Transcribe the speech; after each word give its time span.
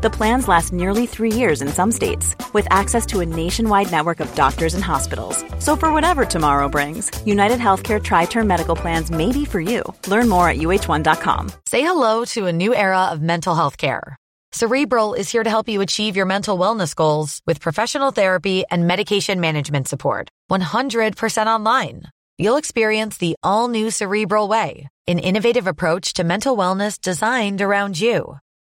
The 0.00 0.10
plans 0.10 0.46
last 0.46 0.72
nearly 0.72 1.06
three 1.06 1.32
years 1.32 1.60
in 1.60 1.66
some 1.66 1.90
states, 1.90 2.36
with 2.52 2.68
access 2.70 3.04
to 3.06 3.18
a 3.18 3.26
nationwide 3.26 3.90
network 3.90 4.20
of 4.20 4.32
doctors 4.36 4.74
and 4.74 4.84
hospitals. 4.84 5.44
So, 5.58 5.74
for 5.74 5.92
whatever 5.92 6.24
tomorrow 6.24 6.68
brings, 6.68 7.10
United 7.26 7.58
Healthcare 7.58 8.00
Tri 8.00 8.26
Term 8.26 8.46
Medical 8.46 8.76
Plans 8.76 9.10
may 9.10 9.32
be 9.32 9.44
for 9.44 9.60
you. 9.60 9.82
Learn 10.06 10.28
more 10.28 10.48
at 10.48 10.58
uh1.com. 10.58 11.50
Say 11.66 11.82
hello 11.82 12.24
to 12.26 12.46
a 12.46 12.52
new 12.52 12.72
era 12.76 13.06
of 13.06 13.20
mental 13.20 13.56
health 13.56 13.76
care. 13.76 14.16
Cerebral 14.52 15.14
is 15.14 15.32
here 15.32 15.42
to 15.42 15.50
help 15.50 15.68
you 15.68 15.80
achieve 15.80 16.14
your 16.16 16.26
mental 16.26 16.56
wellness 16.56 16.94
goals 16.94 17.42
with 17.44 17.60
professional 17.60 18.12
therapy 18.12 18.62
and 18.70 18.86
medication 18.86 19.40
management 19.40 19.88
support. 19.88 20.28
100% 20.48 21.46
online. 21.48 22.02
You'll 22.38 22.56
experience 22.56 23.16
the 23.16 23.34
all 23.42 23.66
new 23.66 23.90
Cerebral 23.90 24.46
Way, 24.46 24.86
an 25.08 25.18
innovative 25.18 25.66
approach 25.66 26.12
to 26.14 26.22
mental 26.22 26.56
wellness 26.56 27.00
designed 27.00 27.60
around 27.60 28.00
you. 28.00 28.38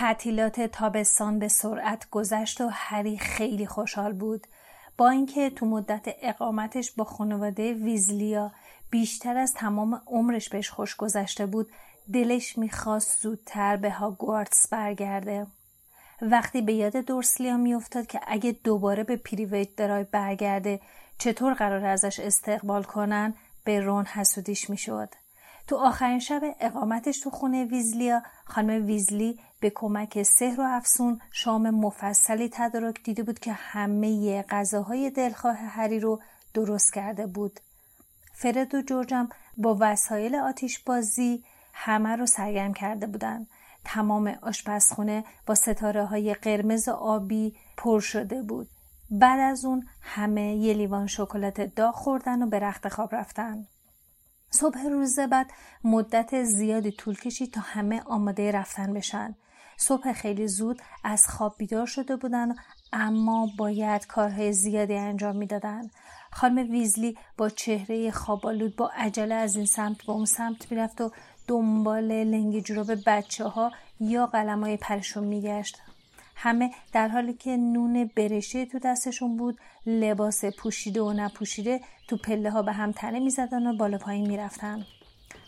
تعطیلات 0.00 0.60
تابستان 0.60 1.38
به 1.38 1.48
سرعت 1.48 2.10
گذشت 2.10 2.60
و 2.60 2.68
هری 2.72 3.18
خیلی 3.18 3.66
خوشحال 3.66 4.12
بود. 4.12 4.46
با 4.96 5.10
اینکه 5.10 5.50
تو 5.50 5.66
مدت 5.66 6.14
اقامتش 6.22 6.92
با 6.92 7.04
خانواده 7.04 7.72
ویزلیا 7.72 8.52
بیشتر 8.90 9.36
از 9.36 9.54
تمام 9.54 10.02
عمرش 10.06 10.48
بهش 10.48 10.70
خوش 10.70 10.96
گذشته 10.96 11.46
بود 11.46 11.70
دلش 12.12 12.58
می‌خواست 12.58 13.22
زودتر 13.22 13.76
به 13.76 13.90
هاگوارتس 13.90 14.68
برگرده. 14.68 15.46
وقتی 16.22 16.62
به 16.62 16.72
یاد 16.72 16.96
دورسلیا 16.96 17.56
میافتاد 17.56 18.06
که 18.06 18.20
اگه 18.26 18.52
دوباره 18.64 19.04
به 19.04 19.16
پریویت 19.16 19.76
درای 19.76 20.04
برگرده 20.04 20.80
چطور 21.18 21.54
قرار 21.54 21.84
ازش 21.84 22.20
استقبال 22.20 22.82
کنن 22.82 23.34
به 23.64 23.80
رون 23.80 24.04
حسودیش 24.04 24.70
می‌شد. 24.70 25.08
تو 25.66 25.76
آخرین 25.76 26.18
شب 26.18 26.42
اقامتش 26.60 27.20
تو 27.20 27.30
خونه 27.30 27.64
ویزلیا 27.64 28.22
خانم 28.44 28.86
ویزلی 28.86 29.40
به 29.60 29.70
کمک 29.74 30.22
سحر 30.22 30.60
و 30.60 30.64
افسون 30.64 31.20
شام 31.30 31.70
مفصلی 31.70 32.48
تدارک 32.52 33.02
دیده 33.02 33.22
بود 33.22 33.38
که 33.38 33.52
همه 33.52 34.42
غذاهای 34.42 35.10
دلخواه 35.10 35.56
هری 35.56 36.00
رو 36.00 36.20
درست 36.54 36.94
کرده 36.94 37.26
بود. 37.26 37.60
فرد 38.34 38.74
و 38.74 38.82
جورجم 38.82 39.28
با 39.56 39.76
وسایل 39.80 40.36
آتیش 40.36 40.78
بازی 40.78 41.44
همه 41.72 42.16
رو 42.16 42.26
سرگرم 42.26 42.74
کرده 42.74 43.06
بودند. 43.06 43.46
تمام 43.84 44.26
آشپزخونه 44.42 45.24
با 45.46 45.54
ستاره 45.54 46.04
های 46.04 46.34
قرمز 46.34 46.88
آبی 46.88 47.56
پر 47.76 48.00
شده 48.00 48.42
بود. 48.42 48.68
بعد 49.10 49.40
از 49.40 49.64
اون 49.64 49.86
همه 50.02 50.56
یه 50.56 50.74
لیوان 50.74 51.06
شکلات 51.06 51.60
داغ 51.60 51.94
خوردن 51.94 52.42
و 52.42 52.46
به 52.46 52.58
رخت 52.58 52.88
خواب 52.88 53.14
رفتن. 53.14 53.66
صبح 54.50 54.82
روز 54.82 55.18
بعد 55.18 55.50
مدت 55.84 56.42
زیادی 56.42 56.92
طول 56.92 57.14
کشید 57.14 57.52
تا 57.52 57.60
همه 57.60 58.02
آماده 58.02 58.52
رفتن 58.52 58.92
بشن. 58.92 59.34
صبح 59.80 60.12
خیلی 60.12 60.48
زود 60.48 60.82
از 61.04 61.26
خواب 61.26 61.54
بیدار 61.58 61.86
شده 61.86 62.16
بودن 62.16 62.54
اما 62.92 63.48
باید 63.58 64.06
کارهای 64.06 64.52
زیادی 64.52 64.94
انجام 64.94 65.36
می‌دادند 65.36 65.90
خانم 66.32 66.70
ویزلی 66.70 67.18
با 67.36 67.48
چهره 67.48 68.10
خوابالود 68.10 68.76
با 68.76 68.90
عجله 68.96 69.34
از 69.34 69.56
این 69.56 69.66
سمت 69.66 69.96
به 70.06 70.12
اون 70.12 70.24
سمت 70.24 70.72
می‌رفت 70.72 71.00
و 71.00 71.10
دنبال 71.48 72.04
لنگ 72.04 72.60
جوراب 72.60 72.90
بچه 73.06 73.44
ها 73.44 73.72
یا 74.00 74.26
قلم 74.26 74.60
های 74.60 74.76
پرشون 74.76 75.24
میگشت. 75.24 75.78
همه 76.36 76.70
در 76.92 77.08
حالی 77.08 77.34
که 77.34 77.56
نون 77.56 78.10
برشه 78.16 78.66
تو 78.66 78.78
دستشون 78.78 79.36
بود 79.36 79.58
لباس 79.86 80.44
پوشیده 80.44 81.02
و 81.02 81.12
نپوشیده 81.12 81.80
تو 82.08 82.16
پله 82.16 82.50
ها 82.50 82.62
به 82.62 82.72
هم 82.72 82.92
تنه 82.92 83.20
می‌زدن 83.20 83.66
و 83.66 83.76
بالا 83.76 83.98
پایین 83.98 84.28
می‌رفتن. 84.28 84.86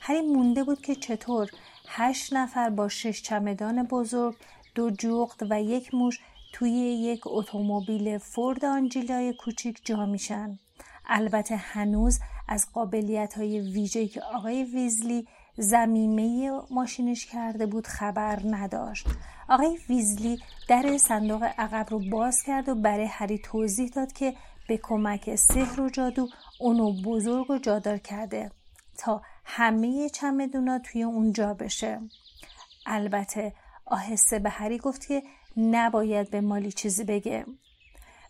هری 0.00 0.20
مونده 0.20 0.64
بود 0.64 0.80
که 0.80 0.94
چطور 0.94 1.50
هشت 1.88 2.32
نفر 2.32 2.70
با 2.70 2.88
شش 2.88 3.22
چمدان 3.22 3.82
بزرگ 3.82 4.36
دو 4.74 4.90
جغد 4.90 5.50
و 5.50 5.62
یک 5.62 5.94
موش 5.94 6.20
توی 6.52 6.70
یک 6.70 7.20
اتومبیل 7.26 8.18
فورد 8.18 8.64
آنجیلای 8.64 9.32
کوچیک 9.32 9.80
جا 9.84 10.06
میشن. 10.06 10.58
البته 11.06 11.56
هنوز 11.56 12.20
از 12.48 12.66
قابلیت 12.72 13.34
های 13.34 13.60
ویژه‌ای 13.60 14.08
که 14.08 14.22
آقای 14.22 14.64
ویزلی 14.64 15.28
زمیمه 15.56 16.60
ماشینش 16.70 17.26
کرده 17.26 17.66
بود 17.66 17.86
خبر 17.86 18.38
نداشت. 18.44 19.06
آقای 19.48 19.78
ویزلی 19.88 20.38
در 20.68 20.98
صندوق 20.98 21.42
عقب 21.42 21.86
رو 21.90 22.10
باز 22.10 22.42
کرد 22.42 22.68
و 22.68 22.74
برای 22.74 23.06
هری 23.06 23.38
توضیح 23.38 23.88
داد 23.88 24.12
که 24.12 24.34
به 24.68 24.76
کمک 24.82 25.34
سحر 25.34 25.80
و 25.80 25.90
جادو 25.90 26.28
اونو 26.60 26.92
بزرگ 27.02 27.50
و 27.50 27.58
جادار 27.58 27.98
کرده 27.98 28.50
تا 28.98 29.22
همه 29.44 30.08
چمدونا 30.08 30.78
توی 30.78 31.02
اونجا 31.02 31.54
بشه. 31.54 32.00
البته 32.86 33.52
آهسته 33.86 34.38
به 34.38 34.50
هری 34.50 34.78
گفت 34.78 35.06
که 35.06 35.22
نباید 35.56 36.30
به 36.30 36.40
مالی 36.40 36.72
چیزی 36.72 37.04
بگه. 37.04 37.46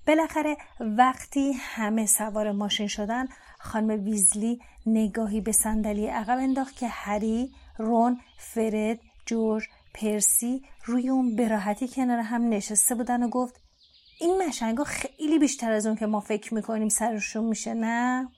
بالاخره 0.06 0.56
وقتی 0.80 1.52
همه 1.52 2.06
سوار 2.06 2.52
ماشین 2.52 2.86
شدن 2.86 3.26
خانم 3.58 4.04
ویزلی 4.04 4.60
نگاهی 4.86 5.40
به 5.40 5.52
صندلی 5.52 6.06
عقب 6.06 6.38
انداخت 6.38 6.76
که 6.76 6.88
هری 6.88 7.50
رون 7.78 8.20
فرد 8.38 8.98
جورج 9.26 9.64
پرسی 9.94 10.62
روی 10.84 11.08
اون 11.08 11.36
براحتی 11.36 11.88
کنار 11.88 12.18
هم 12.18 12.48
نشسته 12.48 12.94
بودن 12.94 13.22
و 13.22 13.28
گفت 13.28 13.60
این 14.20 14.42
مشنگا 14.48 14.84
خیلی 14.84 15.38
بیشتر 15.38 15.72
از 15.72 15.86
اون 15.86 15.96
که 15.96 16.06
ما 16.06 16.20
فکر 16.20 16.54
می‌کنیم 16.54 16.88
سرشون 16.88 17.44
میشه 17.44 17.74
نه؟ 17.74 18.28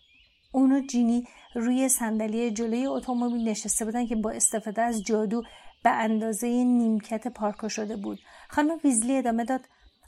اونو 0.54 0.80
جینی 0.80 1.28
روی 1.54 1.88
صندلی 1.88 2.50
جلوی 2.50 2.86
اتومبیل 2.86 3.48
نشسته 3.48 3.84
بودن 3.84 4.06
که 4.06 4.16
با 4.16 4.30
استفاده 4.30 4.82
از 4.82 5.02
جادو 5.02 5.42
به 5.82 5.90
اندازه 5.90 6.46
نیمکت 6.46 7.28
پارکو 7.28 7.68
شده 7.68 7.96
بود. 7.96 8.18
خانم 8.48 8.78
ویزلی 8.84 9.16
ادامه 9.16 9.44
داد 9.44 9.60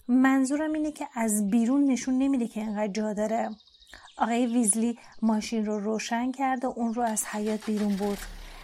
منظورم 0.09 0.73
اینه 0.73 0.93
که 0.93 1.07
از 1.15 1.51
بیرون 1.51 1.85
نشون 1.85 2.19
نمیده 2.19 2.49
که 2.49 2.61
اینقدر 2.61 2.93
جا 2.93 3.13
داره. 3.13 3.51
آقای 4.19 4.47
ویزلی 4.47 4.99
ماشین 5.23 5.67
رو 5.67 5.81
روشن 5.81 6.33
کرد 6.33 6.65
و 6.65 6.73
اون 6.77 6.95
رو 6.95 7.03
از 7.03 7.25
حیات 7.27 7.67
بیرون 7.67 7.97
برد. 7.97 8.19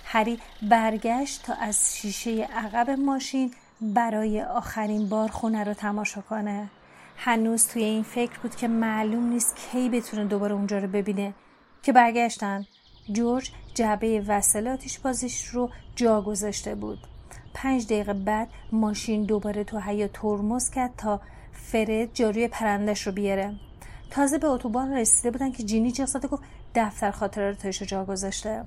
هری 0.05 0.39
برگشت 0.63 1.43
تا 1.43 1.55
از 1.55 1.97
شیشه 1.97 2.45
عقب 2.45 2.91
ماشین 2.91 3.51
برای 3.81 4.43
آخرین 4.43 5.09
بار 5.09 5.29
خونه 5.29 5.65
رو 5.65 5.75
تماشا 5.75 6.21
کنه. 6.21 6.71
هنوز 7.17 7.69
توی 7.69 7.85
این 7.85 8.03
فکر 8.03 8.39
بود 8.39 8.57
که 8.57 8.69
معلوم 8.69 9.29
نیست 9.29 9.57
کی 9.57 9.89
بتونه 9.89 10.25
دوباره 10.25 10.55
اونجا 10.55 10.79
رو 10.79 10.89
ببینه. 10.89 11.35
که 11.83 11.93
برگشتن 11.93 12.67
جورج 13.13 13.51
جعبه 13.75 14.43
آتیش 14.73 14.99
بازیش 14.99 15.47
رو 15.47 15.71
جا 15.97 16.23
گذاشته 16.23 16.75
بود. 16.75 16.99
پنج 17.55 17.85
دقیقه 17.85 18.13
بعد 18.13 18.49
ماشین 18.73 19.25
دوباره 19.25 19.65
تو 19.65 19.79
حیا 19.79 20.09
ترمز 20.09 20.71
کرد 20.71 20.91
تا 20.97 21.21
فرد 21.53 22.15
جاروی 22.15 22.49
پرندش 22.49 23.07
رو 23.07 23.13
بیاره. 23.13 23.55
تازه 24.11 24.39
به 24.39 24.47
اتوبان 24.47 24.93
رسیده 24.93 25.31
بودن 25.31 25.53
که 25.53 25.63
جینی 25.63 25.93
جیغ 25.93 26.27
گفت 26.27 26.43
دفتر 26.75 27.11
خاطراتش 27.11 27.81
رو 27.81 27.87
جا 27.87 28.05
گذاشته. 28.05 28.65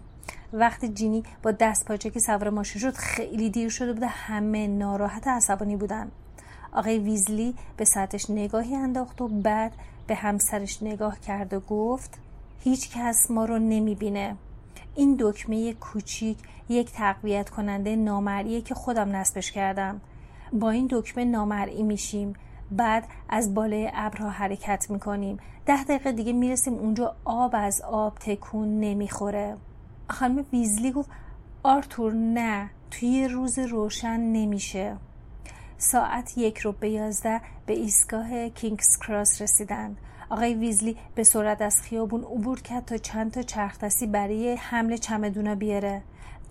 وقتی 0.54 0.90
جینی 0.90 1.24
با 1.44 1.52
دست 1.52 1.86
پاچه 1.86 2.10
که 2.10 2.20
سوار 2.20 2.50
ماشین 2.50 2.82
شد 2.82 2.94
خیلی 2.94 3.50
دیر 3.50 3.70
شده 3.70 3.94
بوده 3.94 4.08
همه 4.08 4.68
ناراحت 4.68 5.28
عصبانی 5.28 5.76
بودن. 5.76 6.12
آقای 6.72 7.00
ویزلی 7.00 7.56
به 7.78 7.86
ساعتش 7.86 8.30
نگاهی 8.30 8.76
انداخت 8.76 9.22
و 9.22 9.28
بعد 9.28 9.72
به 10.08 10.16
همسرش 10.16 10.84
نگاه 10.84 11.20
کرد 11.20 11.54
و 11.54 11.60
گفت 11.60 12.25
هیچ 12.66 12.90
کس 12.98 13.32
ما 13.32 13.46
رو 13.46 13.60
نمی‌بینه. 13.60 14.36
این 14.96 15.18
دکمه 15.20 15.74
کوچیک 15.74 16.38
یک 16.70 16.92
تقویت 16.92 17.50
کننده 17.50 17.96
نامرئیه 17.96 18.62
که 18.62 18.76
خودم 18.76 19.16
نصبش 19.16 19.52
کردم. 19.52 20.02
با 20.54 20.70
این 20.70 20.88
دکمه 20.92 21.26
نامرئی 21.26 21.84
میشیم. 21.84 22.34
بعد 22.72 23.08
از 23.30 23.54
بالای 23.54 23.92
ابرها 23.94 24.30
حرکت 24.30 24.86
می‌کنیم. 24.90 25.38
ده 25.66 25.84
دقیقه 25.84 26.12
دیگه 26.12 26.34
می‌رسیم 26.34 26.74
اونجا 26.74 27.16
آب 27.26 27.52
از 27.54 27.82
آب 27.82 28.18
تکون 28.20 28.80
نمی‌خوره. 28.80 29.58
خانم 30.10 30.46
ویزلی 30.54 30.92
گفت 30.92 31.10
آرتور 31.64 32.14
نه 32.14 32.70
توی 32.92 33.28
روز 33.28 33.60
روشن 33.60 34.20
نمیشه. 34.20 34.98
ساعت 35.78 36.38
یک 36.38 36.58
رو 36.58 36.72
به 36.72 36.90
یازده 36.90 37.42
به 37.66 37.74
ایستگاه 37.74 38.50
کینگز 38.50 38.98
کراس 39.08 39.42
رسیدند. 39.42 39.98
آقای 40.30 40.54
ویزلی 40.54 40.98
به 41.16 41.24
سرعت 41.24 41.62
از 41.62 41.82
خیابون 41.82 42.24
عبور 42.24 42.62
کرد 42.62 42.86
تا 42.86 42.98
چند 42.98 43.32
تا 43.32 43.42
چرخدستی 43.42 44.08
برای 44.08 44.56
حمل 44.56 44.98
چمدونا 44.98 45.56
بیاره. 45.56 46.02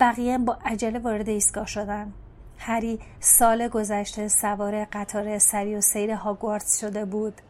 بقیه 0.01 0.39
با 0.39 0.59
عجله 0.65 0.99
وارد 0.99 1.29
ایستگاه 1.29 1.67
شدن. 1.67 2.13
هری 2.59 2.99
سال 3.21 3.69
گذشته 3.69 4.29
سوار 4.29 4.85
قطار 4.85 5.39
سری 5.39 5.75
و 5.75 5.81
سیر 5.81 6.11
هاگوارتس 6.11 6.81
شده 6.81 7.05
بود. 7.05 7.41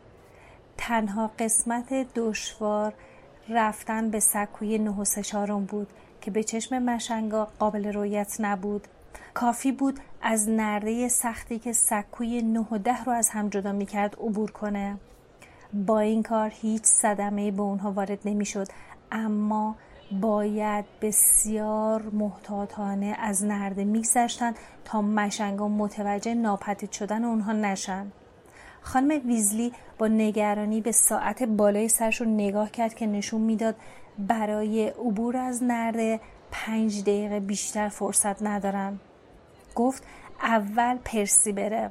تنها 0.77 1.31
قسمت 1.39 1.93
دشوار 2.15 2.95
رفتن 3.49 4.11
به 4.11 4.21
سکوی 4.21 4.79
نه 4.79 4.91
و 4.91 5.61
بود 5.61 5.89
که 6.21 6.31
به 6.31 6.45
چشم 6.45 6.79
مشنگا 6.79 7.49
قابل 7.59 7.93
رویت 7.93 8.37
نبود. 8.41 8.89
کافی 9.35 9.73
بود 9.73 10.01
از 10.23 10.49
نرده 10.49 11.09
سختی 11.09 11.59
که 11.59 11.73
سکوی 11.73 12.43
نه 12.43 12.67
و 12.71 12.79
ده 12.79 13.05
رو 13.05 13.13
از 13.13 13.29
هم 13.29 13.49
جدا 13.49 13.73
می‌کرد 13.73 14.15
عبور 14.15 14.51
کنه. 14.51 14.97
با 15.75 16.01
این 16.01 16.23
کار 16.23 16.53
هیچ 16.55 16.83
صدمه 16.85 17.51
به 17.51 17.63
اونها 17.63 17.93
وارد 17.93 18.19
نمی‌شد. 18.25 18.69
اما 19.13 19.77
باید 20.21 20.85
بسیار 21.03 22.03
محتاطانه 22.03 23.17
از 23.19 23.45
نرده 23.45 23.85
میگذشتند 23.85 24.57
تا 24.85 25.03
مشنگا 25.03 25.69
متوجه 25.69 26.35
ناپدید 26.35 26.93
شدن 26.93 27.25
اونها 27.25 27.53
نشن. 27.53 28.07
خانم 28.83 29.27
ویزلی 29.27 29.73
با 29.99 30.09
نگرانی 30.09 30.81
به 30.81 30.93
ساعت 30.93 31.43
بالای 31.43 31.89
سرش 31.89 32.21
رو 32.21 32.27
نگاه 32.27 32.71
کرد 32.71 32.95
که 32.95 33.07
نشون 33.07 33.41
می‌داد 33.41 33.77
برای 34.19 34.89
عبور 34.89 35.37
از 35.37 35.63
نرده 35.63 36.21
پنج 36.51 37.03
دقیقه 37.03 37.41
بیشتر 37.41 37.89
فرصت 37.89 38.43
ندارن. 38.43 38.99
گفت 39.75 40.03
اول 40.43 40.99
پرسی 41.05 41.53
بره. 41.53 41.91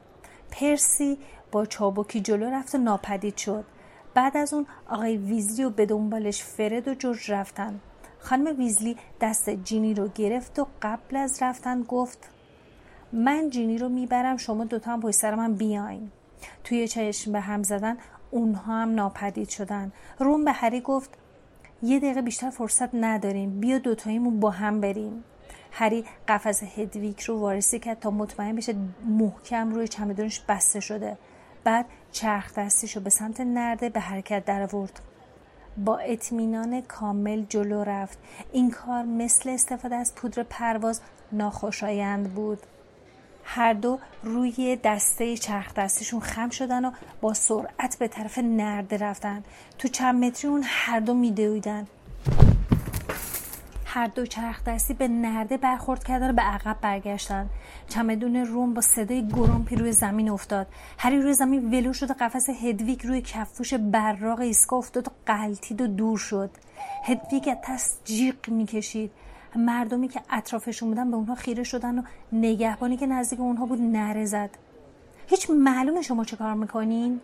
پرسی 0.51 1.17
با 1.51 1.65
چابکی 1.65 2.21
جلو 2.21 2.49
رفت 2.49 2.75
و 2.75 2.77
ناپدید 2.77 3.37
شد. 3.37 3.65
بعد 4.13 4.37
از 4.37 4.53
اون 4.53 4.65
آقای 4.89 5.17
ویزلی 5.17 5.63
و 5.63 5.69
به 5.69 5.85
دنبالش 5.85 6.43
فرد 6.43 6.87
و 6.87 6.93
جورج 6.93 7.31
رفتن. 7.31 7.79
خانم 8.19 8.57
ویزلی 8.57 8.97
دست 9.21 9.49
جینی 9.49 9.93
رو 9.93 10.07
گرفت 10.07 10.59
و 10.59 10.67
قبل 10.81 11.17
از 11.17 11.37
رفتن 11.41 11.81
گفت 11.81 12.29
من 13.13 13.49
جینی 13.49 13.77
رو 13.77 13.89
می‌برم 13.89 14.37
شما 14.37 14.63
دوتا 14.63 14.91
هم 14.91 15.01
پشت 15.01 15.15
سر 15.15 15.35
من 15.35 15.53
بیاین. 15.53 16.11
توی 16.63 16.87
چشم 16.87 17.31
به 17.31 17.39
هم 17.39 17.63
زدن 17.63 17.97
اونها 18.31 18.81
هم 18.81 18.95
ناپدید 18.95 19.49
شدن. 19.49 19.91
روم 20.19 20.45
به 20.45 20.51
هری 20.51 20.81
گفت 20.81 21.09
یه 21.83 21.99
دقیقه 21.99 22.21
بیشتر 22.21 22.49
فرصت 22.49 22.95
نداریم 22.95 23.59
بیا 23.59 23.77
دوتاییمون 23.77 24.39
با 24.39 24.49
هم 24.49 24.81
بریم. 24.81 25.23
هری 25.71 26.05
قفس 26.27 26.63
هدویک 26.63 27.21
رو 27.21 27.39
وارسی 27.39 27.79
کرد 27.79 27.99
تا 27.99 28.11
مطمئن 28.11 28.55
بشه 28.55 28.75
محکم 29.05 29.71
روی 29.71 29.87
چمدونش 29.87 30.39
بسته 30.39 30.79
شده. 30.79 31.17
بعد 31.63 31.85
چرخ 32.13 32.53
دستیش 32.53 32.95
رو 32.95 33.01
به 33.01 33.09
سمت 33.09 33.41
نرده 33.41 33.89
به 33.89 33.99
حرکت 33.99 34.45
در 34.45 34.61
آورد 34.61 34.99
با 35.77 35.97
اطمینان 35.97 36.81
کامل 36.81 37.43
جلو 37.49 37.83
رفت. 37.83 38.17
این 38.51 38.71
کار 38.71 39.03
مثل 39.03 39.49
استفاده 39.49 39.95
از 39.95 40.15
پودر 40.15 40.43
پرواز 40.43 41.01
ناخوشایند 41.31 42.33
بود. 42.33 42.59
هر 43.43 43.73
دو 43.73 43.99
روی 44.23 44.75
دسته 44.83 45.37
چرخ 45.37 45.73
دستشون 45.73 46.19
خم 46.19 46.49
شدن 46.49 46.85
و 46.85 46.91
با 47.21 47.33
سرعت 47.33 47.97
به 47.99 48.07
طرف 48.07 48.37
نرده 48.37 48.97
رفتن. 48.97 49.43
تو 49.77 49.87
چند 49.87 50.25
متری 50.25 50.51
اون 50.51 50.63
هر 50.65 50.99
دو 50.99 51.13
میدویدن. 51.13 51.87
هر 53.93 54.07
دو 54.07 54.25
چرخ 54.25 54.63
دستی 54.63 54.93
به 54.93 55.07
نرده 55.07 55.57
برخورد 55.57 56.03
کردن 56.03 56.29
و 56.29 56.33
به 56.33 56.41
عقب 56.41 56.77
برگشتن. 56.81 57.49
چمدون 57.89 58.35
روم 58.35 58.73
با 58.73 58.81
صدای 58.81 59.27
گرومپی 59.27 59.75
روی 59.75 59.91
زمین 59.91 60.29
افتاد. 60.29 60.67
هری 60.97 61.21
روی 61.21 61.33
زمین 61.33 61.71
ولو 61.71 61.93
شد 61.93 62.11
و 62.11 62.13
قفس 62.19 62.49
هدویک 62.49 63.01
روی 63.01 63.21
کفوش 63.21 63.73
براق 63.73 64.39
ایسکا 64.39 64.77
افتاد 64.77 65.07
و 65.07 65.11
قلتید 65.25 65.81
و 65.81 65.87
دور 65.87 66.17
شد. 66.17 66.49
هدویک 67.03 67.47
از 67.47 67.57
تست 67.63 68.01
جیغ 68.05 68.35
می‌کشید. 68.47 69.11
مردمی 69.55 70.07
که 70.07 70.21
اطرافشون 70.29 70.89
بودن 70.89 71.11
به 71.11 71.17
اونها 71.17 71.35
خیره 71.35 71.63
شدن 71.63 71.99
و 71.99 72.01
نگهبانی 72.31 72.97
که 72.97 73.07
نزدیک 73.07 73.39
اونها 73.39 73.65
بود 73.65 73.81
نره 73.81 74.25
زد. 74.25 74.49
هیچ 75.27 75.49
معلومه 75.49 76.01
شما 76.01 76.23
چه 76.23 76.35
کار 76.35 76.53
می‌کنین؟ 76.53 77.21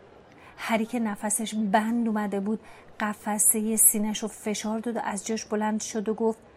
هری 0.58 0.86
که 0.86 1.00
نفسش 1.00 1.56
بند 1.56 2.08
اومده 2.08 2.40
بود 2.40 2.60
قفسه 3.00 3.76
سینش 3.76 4.20
رو 4.20 4.28
فشار 4.28 4.80
داد 4.80 4.96
و 4.96 5.00
از 5.04 5.28
جاش 5.28 5.46
بلند 5.46 5.82
شد 5.82 6.10
و 6.10 6.14
گفت 6.14 6.49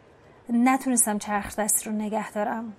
نتونستم 0.48 1.18
چرخ 1.18 1.56
دست 1.56 1.86
رو 1.86 1.92
نگه 1.92 2.32
دارم. 2.32 2.72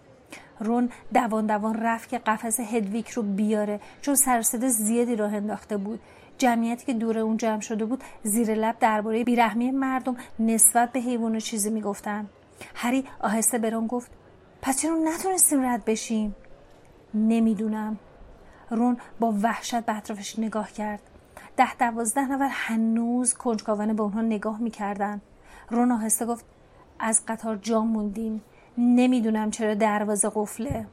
رون 0.60 0.89
دوان 1.13 1.45
دوان 1.45 1.75
رفت 1.81 2.10
که 2.10 2.18
قفس 2.18 2.60
هدویک 2.60 3.10
رو 3.10 3.24
بیاره 3.24 3.80
چون 4.01 4.15
سرصده 4.15 4.68
زیادی 4.68 5.15
راه 5.15 5.33
انداخته 5.33 5.77
بود. 5.77 6.00
جمعیتی 6.38 6.86
که 6.86 6.94
دور 6.94 7.19
اون 7.19 7.38
جمع 7.38 7.60
شده 7.60 7.86
بود 7.86 8.04
زیر 8.24 8.54
لب 8.54 8.75
درباره 8.80 9.24
بیرحمی 9.24 9.71
مردم 9.71 10.15
نسبت 10.39 10.92
به 10.92 11.00
حیوان 11.00 11.39
چیزی 11.39 11.69
می‌گفتن. 11.69 12.30
هری 12.75 13.06
آهسته 13.19 13.57
برون 13.57 13.88
گفت 13.88 14.12
پس 14.62 14.81
چرا 14.81 14.95
نتونستیم 14.95 15.65
رد 15.65 15.86
بشیم؟ 15.86 16.36
نمی‌دونم. 17.13 17.98
رون 18.69 18.98
با 19.19 19.33
وحشت 19.42 19.83
به 19.83 19.98
اطرافش 19.98 20.39
نگاه 20.39 20.71
کرد. 20.71 21.01
ده 21.57 21.75
دوازده 21.75 22.21
نفر 22.21 22.50
هنوز 22.51 23.33
کنجکاوانه 23.33 23.94
به 23.94 24.04
اونها 24.04 24.21
نگاه 24.21 24.62
می‌کردن. 24.62 25.21
رون 25.69 25.92
آهسته 25.92 26.25
گفت 26.25 26.45
از 27.03 27.23
قطار 27.27 27.55
جا 27.55 27.81
موندیم. 27.81 28.41
نمی‌دونم 28.77 29.51
چرا 29.51 29.73
دروازه 29.73 30.31
قفله. 30.35 30.88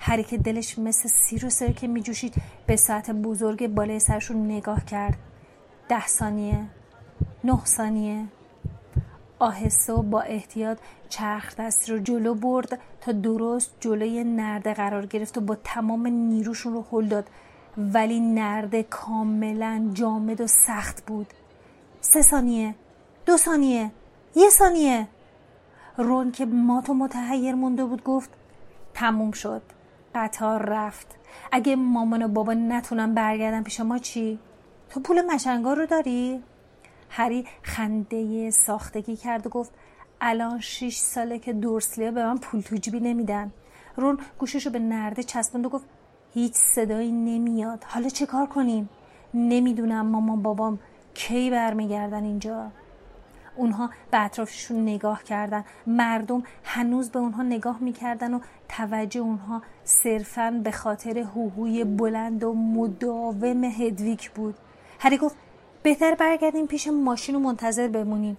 هری 0.00 0.24
که 0.24 0.38
دلش 0.38 0.78
مثل 0.78 1.08
سیر 1.08 1.46
و 1.46 1.50
سرکه 1.50 1.86
میجوشید 1.86 2.34
به 2.66 2.76
ساعت 2.76 3.10
بزرگ 3.10 3.66
بالای 3.66 4.00
سرشون 4.00 4.46
نگاه 4.46 4.84
کرد. 4.84 5.18
ده 5.88 6.06
ثانیه 6.06 6.66
نه 7.44 7.64
ثانیه. 7.64 8.24
آهسته 9.38 9.92
و 9.92 10.02
با 10.02 10.20
احتیاط 10.20 10.78
چرخ 11.08 11.56
دستی 11.56 11.92
رو 11.92 11.98
جلو 11.98 12.34
برد 12.34 12.78
تا 13.00 13.12
درست 13.12 13.70
جلوی 13.80 14.24
نرده 14.24 14.74
قرار 14.74 15.06
گرفت 15.06 15.38
و 15.38 15.40
با 15.40 15.56
تمام 15.64 16.06
نیروشون 16.06 16.72
رو 16.72 16.84
هل 16.92 17.08
داد. 17.08 17.30
ولی 17.76 18.20
نرده 18.20 18.82
کاملا 18.82 19.90
جامد 19.94 20.40
و 20.40 20.46
سخت 20.46 21.06
بود. 21.06 21.26
سه 22.00 22.22
ثانیه 22.22 22.74
دو 23.26 23.36
ثانیه 23.36 23.90
یه 24.34 24.50
ثانیه. 24.50 25.08
رون 26.02 26.32
که 26.32 26.46
مات 26.46 26.90
و 26.90 26.94
متحیر 26.94 27.54
مونده 27.54 27.84
بود 27.84 28.04
گفت 28.04 28.30
تموم 28.94 29.30
شد. 29.30 29.62
قطار 30.14 30.62
رفت. 30.62 31.06
اگه 31.52 31.76
مامان 31.76 32.22
و 32.22 32.28
بابا 32.28 32.54
نتونن 32.54 33.14
برگردن 33.14 33.62
پیش 33.62 33.80
ما 33.80 33.98
چی؟ 33.98 34.38
تو 34.90 35.00
پول 35.00 35.22
مشنگار 35.22 35.76
رو 35.76 35.86
داری؟ 35.86 36.42
هری 37.10 37.46
خنده 37.62 38.50
ساختگی 38.50 39.16
کرد 39.16 39.46
و 39.46 39.50
گفت 39.50 39.72
الان 40.20 40.60
شیش 40.60 40.98
ساله 40.98 41.38
که 41.38 41.52
دورسلیا 41.52 42.10
به 42.10 42.26
من 42.26 42.38
پول 42.38 42.60
تو 42.60 42.76
جیبی 42.76 43.00
نمیدن. 43.00 43.52
رون 43.96 44.18
گوششو 44.38 44.70
به 44.70 44.78
نرده 44.78 45.22
چسبند 45.22 45.66
و 45.66 45.68
گفت 45.68 45.86
هیچ 46.34 46.54
صدایی 46.54 47.12
نمیاد. 47.12 47.84
حالا 47.86 48.08
چه 48.08 48.26
کار 48.26 48.46
کنیم؟ 48.46 48.88
نمی‌دونم 49.34 50.06
مامان 50.06 50.42
بابام 50.42 50.78
کی 51.14 51.50
برمیگردن 51.50 52.24
اینجا. 52.24 52.70
اونها 53.56 53.90
به 54.10 54.24
اطرافشون 54.24 54.82
نگاه 54.82 55.22
کردن. 55.22 55.64
مردم 55.86 56.42
هنوز 56.64 57.10
به 57.10 57.18
اونها 57.18 57.42
نگاه 57.42 57.78
می‌کردن 57.82 58.34
و 58.34 58.40
توجه 58.68 59.20
اونها 59.20 59.62
صرفا 59.84 60.60
به 60.64 60.70
خاطر 60.70 61.18
هوهوی 61.18 61.84
بلند 61.84 62.44
و 62.44 62.52
مداوم 62.54 63.64
هدویک 63.64 64.30
بود. 64.30 64.54
هری 64.98 65.18
گفت 65.18 65.36
بهتر 65.82 66.14
برگردیم 66.14 66.66
پیش 66.66 66.88
ماشین 66.88 67.34
و 67.34 67.38
منتظر 67.38 67.88
بمونیم. 67.88 68.38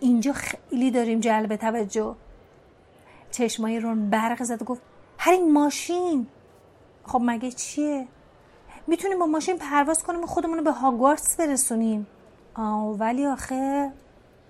اینجا 0.00 0.32
خیلی 0.32 0.90
داریم 0.90 1.20
جلب 1.20 1.56
توجه. 1.56 2.14
چشمای 3.30 3.80
رون 3.80 4.10
برق 4.10 4.42
زد 4.42 4.62
و 4.62 4.64
گفت 4.64 4.82
هری 5.18 5.38
ماشین. 5.38 6.26
خب 7.04 7.20
مگه 7.24 7.50
چیه؟ 7.50 8.06
می‌تونیم 8.86 9.18
با 9.18 9.26
ماشین 9.26 9.58
پرواز 9.58 10.02
کنیم 10.02 10.22
و 10.22 10.26
خودمون 10.26 10.58
رو 10.58 10.64
به 10.64 10.72
هاگوارتس 10.72 11.36
برسونیم. 11.36 12.06
آه 12.54 12.84
ولی 12.84 13.26
آخه 13.26 13.92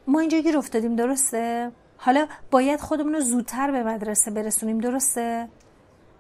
ما 0.07 0.21
اینجا 0.21 0.39
گیر 0.39 0.59
افتادیم 0.59 0.97
درسته؟ 0.97 1.71
حالا 1.97 2.27
باید 2.51 2.81
خودمون 2.81 3.15
رو 3.15 3.21
زودتر 3.21 3.71
به 3.71 3.83
مدرسه 3.83 4.31
برسونیم 4.31 4.79
درسته؟ 4.79 5.49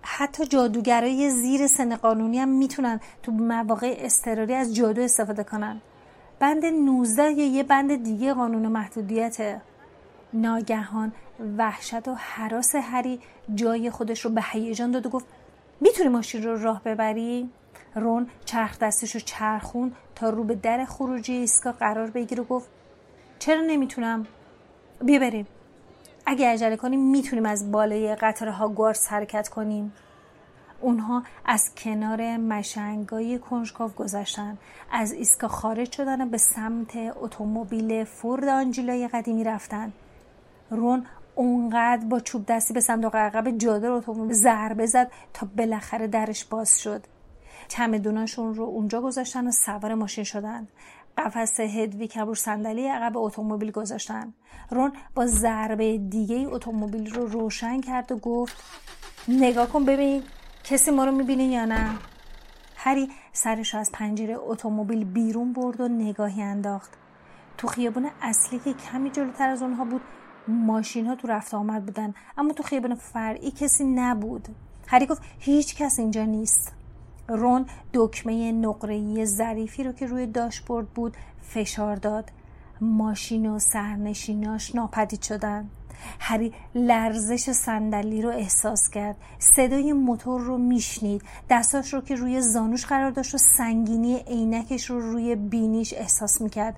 حتی 0.03 0.47
جادوگرای 0.47 1.31
زیر 1.31 1.67
سن 1.67 1.97
قانونی 1.97 2.39
هم 2.39 2.49
می‌تونن 2.49 3.01
تو 3.23 3.33
مواقع 3.33 3.97
استراری 3.99 4.55
از 4.55 4.75
جادو 4.75 5.03
استفاده 5.03 5.45
کنن. 5.45 5.81
بند 6.39 6.65
19 6.65 7.23
یا 7.23 7.47
یه 7.47 7.63
بند 7.63 8.03
دیگه 8.03 8.35
قانون 8.35 8.67
محدودیته. 8.69 9.61
ناگهان 10.33 11.13
وحشت 11.59 12.09
و 12.09 12.15
حراس 12.15 12.75
هری 12.75 13.21
جای 13.55 13.91
خودش 13.91 14.25
رو 14.25 14.31
به 14.31 14.43
هیجان 14.53 14.91
داد 14.91 15.07
و 15.07 15.09
گفت 15.09 15.27
می‌تونی 15.81 16.09
ماشین 16.09 16.43
رو 16.43 16.63
راه 16.63 16.83
ببری؟ 16.85 17.51
رون 17.95 18.27
چرخ 18.45 18.79
دستش 18.79 19.15
رو 19.15 19.21
چرخون 19.21 19.93
تا 20.15 20.31
رو 20.31 20.45
به 20.45 20.55
در 20.55 20.85
خروجی 20.85 21.33
ایستگاه 21.33 21.73
قرار 21.73 22.11
بگیر 22.11 22.41
و 22.41 22.45
گفت 22.45 22.69
چرا 23.43 23.61
نمی‌تونم؟ 23.61 24.27
بیا 25.05 25.21
بریم. 25.21 25.47
اگه 26.27 26.49
عجله 26.49 26.77
کنیم 26.77 27.11
می‌تونیم 27.11 27.47
از 27.47 27.73
بالای 27.73 28.15
قطار 28.15 28.49
هاگوارتس 28.49 29.09
حرکت 29.09 29.49
کنیم. 29.49 29.93
اونها 30.81 31.23
از 31.45 31.75
کنار 31.75 32.37
مشنگای 32.37 33.39
کنجکاو 33.39 33.91
گذشتن. 33.91 34.59
از 34.93 35.13
ایستگاه 35.13 35.51
خارج 35.51 35.93
شدن 35.93 36.31
به 36.31 36.39
سمت 36.39 36.97
اتومبیل 36.97 38.05
فورد 38.05 38.49
آنجیلای 38.49 39.09
قدیمی 39.09 39.45
رفتن. 39.45 39.93
رون 40.71 41.07
اونقدر 41.35 42.05
با 42.05 42.21
چوب 42.21 42.47
دستی 42.47 42.75
به 42.75 42.81
صندوق 42.81 43.17
عقب 43.17 43.59
جادر 43.59 43.91
اتومبیل 43.91 44.33
ضربه 44.33 44.87
زد 44.87 45.11
تا 45.35 45.49
بالاخره 45.57 46.07
درش 46.07 46.45
باز 46.45 46.81
شد. 46.81 47.07
چمدوناشون 47.69 48.55
رو 48.55 48.65
اونجا 48.65 49.01
گذاشتن 49.01 49.47
و 49.47 49.51
سوار 49.51 49.95
ماشین 49.95 50.25
شدن. 50.25 50.69
قفس 51.19 51.61
هدویک 51.61 52.17
هم 52.17 52.27
رو 52.27 52.35
صندلی 52.35 52.87
عقب 52.87 53.17
اتومبیل 53.17 53.71
گذاشتن. 53.71 54.33
رون 54.71 54.93
با 55.15 55.27
ضربه 55.27 55.99
دیگه 55.99 56.49
اتومبیل 56.51 57.15
رو 57.15 57.27
روشن 57.27 57.81
کرد 57.81 58.13
و 58.13 58.17
گفت 58.17 58.65
نگاه 59.29 59.69
کن 59.69 59.85
ببین 59.85 60.23
کسی 60.65 60.91
ما 60.91 61.05
رو 61.05 61.13
می‌بینه 61.13 61.45
یا 61.45 61.65
نه. 61.65 61.91
هری 62.77 63.09
سرش 63.33 63.75
از 63.75 63.93
پنجره 63.93 64.37
اتومبیل 64.39 65.05
بیرون 65.05 65.53
برد 65.53 65.81
و 65.81 65.89
نگاهی 65.89 66.43
انداخت. 66.43 66.91
تو 67.59 67.69
خیابون 67.69 68.11
اصلی 68.23 68.59
که 68.59 68.73
کمی 68.73 69.11
جلوتر 69.11 69.49
از 69.49 69.63
اونها 69.63 69.85
بود 69.85 70.01
ماشین 70.49 71.07
ها 71.07 71.15
تو 71.15 71.29
رفت 71.29 71.55
آمد 71.55 71.87
بودن 71.87 72.15
اما 72.39 72.53
تو 72.53 72.63
خیابون 72.63 72.95
فرعی 72.95 73.51
کسی 73.51 73.85
نبود. 73.85 74.49
هری 74.87 75.07
گفت 75.07 75.23
هیچ 75.39 75.77
کس 75.77 75.99
اینجا 75.99 76.25
نیست. 76.25 76.73
رون 77.33 77.67
دکمه 77.95 78.53
نقره‌ای 78.53 79.27
ظریفی 79.27 79.85
رو 79.85 79.93
که 79.93 80.07
روی 80.07 80.27
داشبورد 80.27 80.89
بود 80.89 81.17
فشار 81.43 81.97
داد. 81.97 82.31
ماشین 82.81 83.47
و 83.47 83.59
سرنشیناش 83.59 84.75
ناپدید 84.75 85.23
شدن. 85.23 85.69
هری 86.19 86.53
لرزش 86.75 87.51
صندلی 87.51 88.23
رو 88.23 88.29
احساس 88.29 88.89
کرد. 88.89 89.17
صدای 89.39 89.93
موتور 89.93 90.41
رو 90.41 90.59
میشنید. 90.59 91.23
دستاش 91.51 91.95
رو 91.95 92.01
که 92.01 92.15
روی 92.15 92.41
زانوش 92.41 92.87
قرار 92.87 93.11
داشت 93.11 93.35
و 93.35 93.39
سنگینی 93.39 94.17
عینکش 94.17 94.91
رو 94.91 95.01
روی 95.01 95.37
بینیش 95.37 95.95
احساس 95.97 96.41
می‌کرد. 96.41 96.77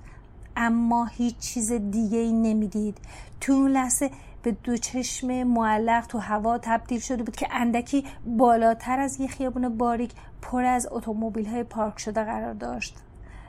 اما 0.55 1.05
هیچ 1.05 1.37
چیز 1.37 1.71
دیگه 1.71 2.17
ای 2.17 2.33
نمی‌دید. 2.33 2.97
تو 3.41 3.53
اون 3.53 3.71
لحظه 3.71 4.11
به 4.43 4.51
دو 4.51 4.77
چشم 4.77 5.43
معلق 5.43 6.07
تو 6.07 6.17
هوا 6.17 6.57
تبدیل 6.57 6.99
شده 6.99 7.23
بود 7.23 7.35
که 7.35 7.47
اندکی 7.51 8.05
بالاتر 8.25 8.99
از 8.99 9.19
یه 9.19 9.27
خیابون 9.27 9.77
باریک 9.77 10.11
پر 10.45 10.63
از 10.63 10.87
اتومبیل 10.91 11.45
های 11.45 11.63
پارک 11.63 11.99
شده 11.99 12.23
قرار 12.23 12.53
داشت. 12.53 12.97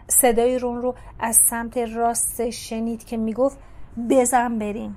صدای 0.08 0.58
رون 0.58 0.82
رو 0.82 0.94
از 1.18 1.36
سمت 1.36 1.76
راست 1.76 2.50
شنید 2.50 3.04
که 3.04 3.16
می‌گفت 3.16 3.58
بزن 4.10 4.58
بریم. 4.58 4.96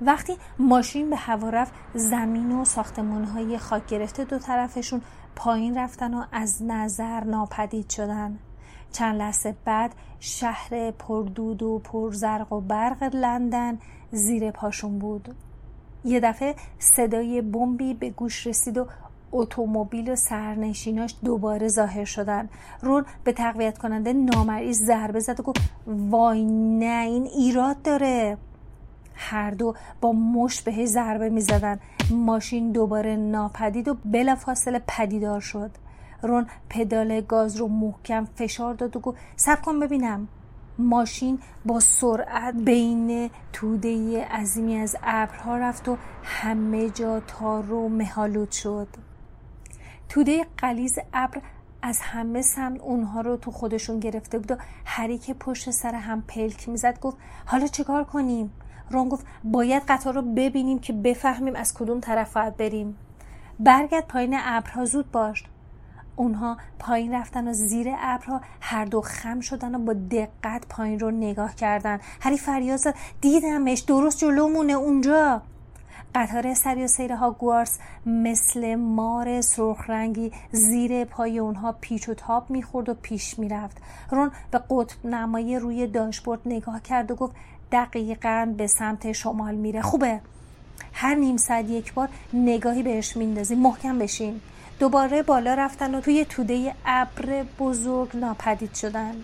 وقتی 0.00 0.36
ماشین 0.58 1.10
به 1.10 1.16
هوا 1.16 1.48
رفت 1.48 1.72
زمین 1.94 2.52
و 2.52 2.64
ساختمان 2.64 3.24
های 3.24 3.58
خاک 3.58 3.86
گرفته 3.86 4.24
دو 4.24 4.38
طرفشون 4.38 5.02
پایین 5.36 5.78
رفتن 5.78 6.14
و 6.14 6.24
از 6.32 6.62
نظر 6.62 7.24
ناپدید 7.24 7.90
شدن. 7.90 8.38
چند 8.92 9.16
لحظه 9.16 9.56
بعد 9.64 9.94
شهر 10.20 10.90
پردود 10.90 11.62
و 11.62 11.78
پرزرق 11.78 12.52
و 12.52 12.60
برق 12.60 13.10
لندن 13.14 13.78
زیر 14.12 14.50
پاشون 14.50 14.98
بود. 14.98 15.34
یه 16.04 16.20
دفعه 16.20 16.54
صدای 16.78 17.42
بمبی 17.42 17.94
به 17.94 18.10
گوش 18.10 18.46
رسید 18.46 18.78
و 18.78 18.86
اتومبیل 19.32 20.10
و 20.10 20.16
سرنشیناش 20.16 21.14
دوباره 21.24 21.68
ظاهر 21.68 22.04
شدن. 22.04 22.48
رون 22.82 23.04
به 23.24 23.32
تقویت 23.32 23.78
کننده 23.78 24.12
نامرئی 24.12 24.72
ضربه 24.72 25.20
زد 25.20 25.40
و 25.40 25.42
گفت 25.42 25.60
وای 25.86 26.44
نه 26.78 27.04
این 27.06 27.24
ایراد 27.24 27.82
داره. 27.82 28.38
هر 29.14 29.50
دو 29.50 29.74
با 30.00 30.12
مش 30.12 30.62
بهش 30.62 30.88
ضربه 30.88 31.28
می 31.28 31.40
زدن. 31.40 31.80
ماشین 32.10 32.72
دوباره 32.72 33.16
ناپدید 33.16 33.88
و 33.88 33.96
بلافاصله 34.04 34.82
پدیدار 34.88 35.40
شد. 35.40 35.70
رون 36.22 36.46
پدال 36.68 37.20
گاز 37.20 37.56
رو 37.56 37.68
محکم 37.68 38.24
فشار 38.24 38.74
داد 38.74 38.96
و 38.96 39.00
گفت 39.00 39.18
سب 39.36 39.62
کن 39.62 39.80
ببینم. 39.80 40.28
ماشین 40.78 41.38
با 41.64 41.80
سرعت 41.80 42.54
بین 42.54 43.30
توده 43.52 44.24
عظیمی 44.24 44.76
از 44.76 44.96
ابرها 45.02 45.56
رفت 45.56 45.88
و 45.88 45.96
همه 46.22 46.90
جا 46.90 47.20
تار 47.20 47.72
و 47.72 47.88
مهالود 47.88 48.50
شد. 48.50 48.88
توده 50.08 50.46
قلیز 50.58 50.98
ابر 51.12 51.40
از 51.82 52.00
همه 52.00 52.42
سمت 52.42 52.80
اونها 52.80 53.20
رو 53.20 53.36
تو 53.36 53.50
خودشون 53.50 54.00
گرفته 54.00 54.38
بود 54.38 54.50
و 54.50 54.56
هری 54.84 55.18
که 55.18 55.34
پشت 55.34 55.70
سر 55.70 55.94
هم 55.94 56.22
پلک 56.22 56.68
می‌زد 56.68 57.00
گفت 57.00 57.16
حالا 57.46 57.66
چیکار 57.66 58.04
کنیم؟ 58.04 58.52
رون 58.90 59.08
گفت 59.08 59.26
باید 59.44 59.82
قطار 59.88 60.14
رو 60.14 60.22
ببینیم 60.22 60.78
که 60.78 60.92
بفهمیم 60.92 61.56
از 61.56 61.74
کدوم 61.74 62.00
طرف 62.00 62.36
باید 62.36 62.56
بریم. 62.56 62.96
برگرد 63.60 64.06
پایین 64.06 64.36
ابرها 64.38 64.84
زود 64.84 65.10
باش 65.10 65.44
اونها 66.16 66.56
پایین 66.78 67.14
رفتن 67.14 67.48
و 67.48 67.52
زیر 67.52 67.88
ابرها 67.98 68.40
هر 68.60 68.84
دو 68.84 69.00
خم 69.00 69.40
شدن 69.40 69.74
و 69.74 69.78
با 69.78 69.92
دقت 70.10 70.66
پایین 70.68 71.00
رو 71.00 71.10
نگاه 71.10 71.54
کردن. 71.54 72.00
هری 72.20 72.38
فریاد 72.38 72.76
زد 72.76 72.94
دیدمش 73.20 73.80
درست 73.80 74.18
جلومونه 74.18 74.72
اونجا. 74.72 75.42
قطار 76.14 76.54
سری 76.54 76.84
و 76.84 76.86
سیر 76.86 77.16
گوارس 77.16 77.78
مثل 78.06 78.74
مار 78.74 79.40
سرخ 79.40 79.90
رنگی 79.90 80.32
زیر 80.52 81.04
پای 81.04 81.38
اونها 81.38 81.72
پیچ 81.80 82.08
و 82.08 82.14
تاب 82.14 82.50
می‌خورد 82.50 82.88
و 82.88 82.94
پیش 82.94 83.38
می‌رفت. 83.38 83.76
رون 84.10 84.30
به 84.50 84.60
قطب 84.70 85.06
نمایی 85.06 85.58
روی 85.58 85.86
داشبورد 85.86 86.40
نگاه 86.46 86.82
کرد 86.82 87.10
و 87.10 87.14
گفت 87.14 87.36
دقیقا 87.72 88.54
به 88.56 88.66
سمت 88.66 89.12
شمال 89.12 89.54
میره. 89.54 89.82
خوبه. 89.82 90.20
هر 90.92 91.14
نیم 91.14 91.36
ساعت 91.36 91.70
یک 91.70 91.94
بار 91.94 92.08
نگاهی 92.32 92.82
بهش 92.82 93.16
میندازیم 93.16 93.58
محکم 93.58 93.98
بشین. 93.98 94.40
دوباره 94.78 95.22
بالا 95.22 95.54
رفتن 95.54 95.94
و 95.94 96.00
توی 96.00 96.24
توده 96.24 96.74
ابر 96.86 97.44
بزرگ 97.58 98.16
ناپدید 98.16 98.74
شدن. 98.74 99.14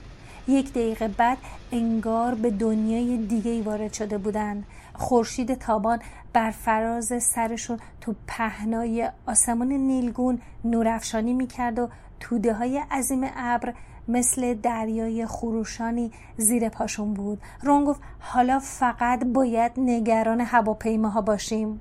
یک 0.48 0.70
دقیقه 0.70 1.08
بعد 1.08 1.38
انگار 1.72 2.34
به 2.34 2.50
دنیای 2.50 3.16
دیگه 3.16 3.50
ای 3.50 3.62
وارد 3.62 3.92
شده 3.92 4.18
بودن. 4.18 4.64
خورشید 4.94 5.54
تابان 5.54 5.98
بر 6.32 6.50
فراز 6.50 7.22
سرشون 7.22 7.78
تو 8.00 8.14
پهنای 8.26 9.10
آسمان 9.26 9.68
نیلگون 9.68 10.40
نورافشانی 10.64 11.32
می‌کرد 11.32 11.78
و 11.78 11.88
توده 12.20 12.54
های 12.54 12.82
عظیم 12.90 13.20
ابر 13.36 13.74
مثل 14.08 14.54
دریای 14.54 15.26
خروشانی 15.26 16.12
زیر 16.36 16.68
پاشون 16.68 17.14
بود. 17.14 17.40
رون 17.62 17.84
گفت 17.84 18.00
حالا 18.20 18.58
فقط 18.58 19.24
باید 19.24 19.72
نگران 19.76 20.40
هواپیماها 20.40 21.20
باشیم. 21.20 21.80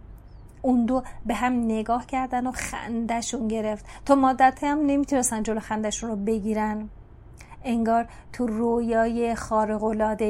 اون 0.61 0.85
دو 0.85 1.03
به 1.25 1.33
هم 1.33 1.53
نگاه 1.53 2.05
کردن 2.05 2.47
و 2.47 2.51
خندشون 2.51 3.47
گرفت. 3.47 3.85
تا 4.05 4.15
مادت 4.15 4.63
هم 4.63 4.79
نمی‌تونستن 4.85 5.43
جلو 5.43 5.59
خندشون 5.59 6.09
رو 6.09 6.15
بگیرن. 6.15 6.89
انگار 7.63 8.07
تو 8.33 8.47
رویای 8.47 9.35
خارق 9.35 9.83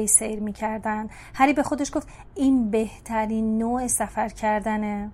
سیر 0.06 0.40
می‌کردن. 0.40 1.08
هری 1.34 1.52
به 1.52 1.62
خودش 1.62 1.96
گفت 1.96 2.08
این 2.34 2.70
بهترین 2.70 3.58
نوع 3.58 3.86
سفر 3.86 4.28
کردنه. 4.28 5.10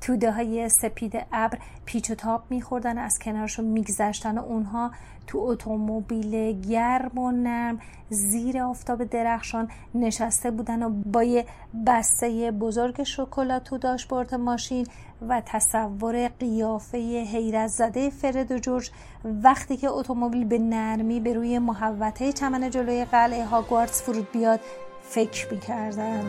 توده 0.00 0.32
های 0.32 0.68
سپید 0.68 1.26
ابر 1.32 1.58
پیچ 1.84 2.10
و 2.10 2.14
تاب 2.14 2.42
میخوردن 2.50 2.98
از 2.98 3.18
کنارشون 3.18 3.64
میگذشتن 3.64 4.38
و 4.38 4.42
اونها 4.42 4.90
تو 5.26 5.38
اتومبیل 5.38 6.60
گرم 6.60 7.18
و 7.18 7.30
نرم 7.30 7.80
زیر 8.10 8.62
آفتاب 8.62 9.04
درخشان 9.04 9.70
نشسته 9.94 10.50
بودن 10.50 10.82
و 10.82 10.90
با 10.90 11.22
یه 11.22 11.44
بسته 11.86 12.50
بزرگ 12.50 13.02
شکلات 13.02 13.64
تو 13.64 13.78
داشبورد 13.78 14.34
ماشین 14.34 14.86
و 15.28 15.42
تصور 15.46 16.28
قیافه 16.28 16.98
حیرت 17.32 17.66
زده 17.66 18.10
فرد 18.10 18.52
و 18.52 18.58
جورج 18.58 18.90
وقتی 19.24 19.76
که 19.76 19.88
اتومبیل 19.90 20.44
به 20.44 20.58
نرمی 20.58 21.20
به 21.20 21.32
روی 21.32 21.58
محوطه 21.58 22.32
چمن 22.32 22.70
جلوی 22.70 23.04
قلعه 23.04 23.44
هاگوارتس 23.44 24.02
فرود 24.02 24.32
بیاد 24.32 24.60
فکر 25.02 25.54
می‌کردن. 25.54 26.24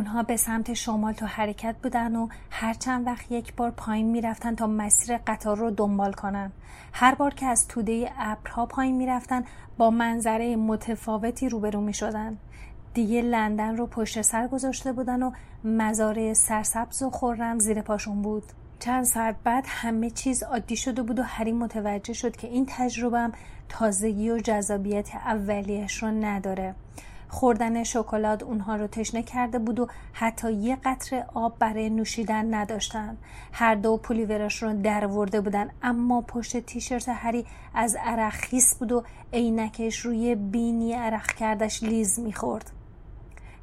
اونها 0.00 0.22
به 0.22 0.36
سمت 0.36 0.72
شمال 0.74 1.12
تو 1.12 1.26
حرکت 1.26 1.76
بودن 1.82 2.16
و 2.16 2.28
هر 2.50 2.74
چند 2.74 3.06
وقت 3.06 3.32
یک 3.32 3.54
بار 3.54 3.70
پایین 3.70 4.10
می‌رفتن 4.10 4.54
تا 4.54 4.66
مسیر 4.66 5.18
قطار 5.26 5.56
رو 5.56 5.70
دنبال 5.70 6.12
کنن. 6.12 6.52
هر 6.92 7.14
بار 7.14 7.34
که 7.34 7.46
از 7.46 7.68
توده 7.68 8.12
ابرها 8.18 8.66
پایین 8.66 8.96
می‌رفتن 8.96 9.44
با 9.78 9.90
منظره 9.90 10.56
متفاوتی 10.56 11.48
روبرو 11.48 11.80
می 11.80 11.94
شدن. 11.94 12.38
دیگه 12.94 13.22
لندن 13.22 13.76
رو 13.76 13.86
پشت 13.86 14.22
سر 14.22 14.48
گذاشته 14.48 14.92
بودن 14.92 15.22
و 15.22 15.30
مزاره 15.64 16.34
سرسبز 16.34 17.02
و 17.02 17.10
خورم 17.10 17.58
زیر 17.58 17.82
پاشون 17.82 18.22
بود. 18.22 18.44
چند 18.78 19.04
ساعت 19.04 19.36
بعد 19.44 19.64
همه 19.66 20.10
چیز 20.10 20.42
عادی 20.42 20.76
شده 20.76 21.02
بود 21.02 21.18
و 21.18 21.22
هری 21.22 21.52
متوجه 21.52 22.12
شد 22.12 22.36
که 22.36 22.48
این 22.48 22.66
تجربه 22.68 23.30
تازگی 23.68 24.30
و 24.30 24.38
جذابیت 24.38 25.14
اولیش 25.14 26.02
رو 26.02 26.10
نداره. 26.10 26.74
خوردن 27.30 27.84
شکلات 27.84 28.42
اونها 28.42 28.76
رو 28.76 28.86
تشنه 28.86 29.22
کرده 29.22 29.58
بود 29.58 29.80
و 29.80 29.86
حتی 30.12 30.52
یه 30.52 30.76
قطره 30.84 31.26
آب 31.34 31.58
برای 31.58 31.90
نوشیدن 31.90 32.54
نداشتن. 32.54 33.16
هر 33.52 33.74
دو 33.74 33.96
پولیورش 33.96 34.62
رو 34.62 34.82
درورده 34.82 35.40
بودن 35.40 35.68
اما 35.82 36.20
پشت 36.20 36.60
تیشرت 36.60 37.08
هری 37.08 37.46
از 37.74 37.96
عرق 38.04 38.32
خیس 38.32 38.74
بود 38.78 38.92
و 38.92 39.02
عینکش 39.32 39.98
روی 39.98 40.34
بینی 40.34 40.92
عرق 40.92 41.26
کردش 41.26 41.82
لیز 41.82 42.20
می‌خورد. 42.20 42.70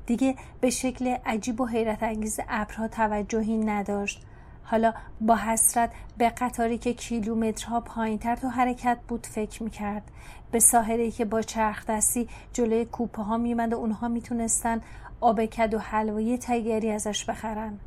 دیگه 0.06 0.36
به 0.62 0.70
شکل 0.70 1.18
عجیب 1.26 1.62
و 1.62 1.66
حیرت 1.66 2.04
انگیز 2.04 2.40
ابرها 2.50 2.88
توجهی 2.88 3.58
نداشت. 3.58 4.26
حالا 4.70 4.94
با 5.22 5.36
حسرت 5.36 5.92
به 6.18 6.30
قطاری 6.30 6.78
که 6.78 6.94
کیلومترها 6.94 7.80
پایینتر 7.80 8.36
تو 8.36 8.48
حرکت 8.50 8.98
بود 9.08 9.26
فکر 9.26 9.64
می‌کرد. 9.64 10.12
به 10.52 10.60
ساحلی 10.60 11.12
که 11.12 11.26
با 11.26 11.42
چرخ 11.42 11.86
دستی 11.86 12.28
جلوی 12.54 12.86
کوپه 12.86 13.22
ها 13.24 13.38
میمد 13.38 13.74
و 13.74 13.78
اونها 13.78 14.08
می‌تونستن 14.08 14.82
آب 15.22 15.46
کد 15.46 15.74
و 15.74 15.80
حلوایی 15.80 16.38
تگری 16.38 16.92
ازش 16.92 17.26
بخرن. 17.26 17.80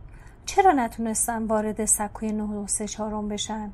چرا 0.46 0.72
نتونستن 0.72 1.44
وارد 1.44 1.84
سکوی 1.84 2.32
نه 2.32 2.42
و 2.42 2.66
سه 2.66 2.88
چهارم 2.88 3.28
بشن؟ 3.28 3.70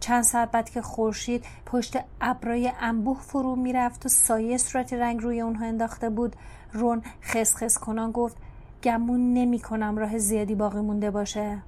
چند 0.00 0.22
ساعت 0.22 0.50
بعد 0.50 0.70
که 0.70 0.82
خورشید 0.82 1.44
پشت 1.66 1.98
ابرای 2.20 2.72
انبوه 2.80 3.20
فرو 3.20 3.56
می‌رفت 3.56 4.06
و 4.06 4.08
سایه 4.08 4.58
صورت 4.58 4.92
رنگ 4.92 5.22
روی 5.22 5.40
اونها 5.40 5.66
انداخته 5.66 6.10
بود 6.10 6.36
رون 6.72 7.02
خسخس 7.22 7.78
کنان 7.78 8.12
گفت 8.12 8.36
گمون 8.82 9.34
نمی 9.34 9.58
کنم 9.58 9.98
راه 9.98 10.18
زیادی 10.18 10.54
باقی 10.54 10.80
مونده 10.80 11.10
باشه. 11.10 11.58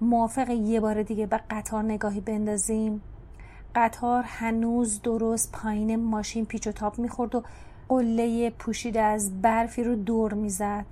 موافق 0.00 0.50
یه 0.50 0.80
بار 0.80 1.02
دیگه 1.02 1.26
به 1.26 1.40
قطار 1.50 1.84
نگاهی 1.84 2.20
بندازیم. 2.20 3.02
قطار 3.74 4.22
هنوز 4.22 5.02
درست 5.02 5.52
پایین 5.52 5.96
ماشین 5.96 6.44
پیچ 6.44 6.66
و 6.66 6.72
تاب 6.72 6.98
می‌خورد 6.98 7.34
و 7.34 7.42
قله 7.88 8.50
پوشیده 8.50 9.00
از 9.00 9.42
برفی 9.42 9.84
رو 9.84 9.96
دور 9.96 10.34
می‌زد. 10.34 10.86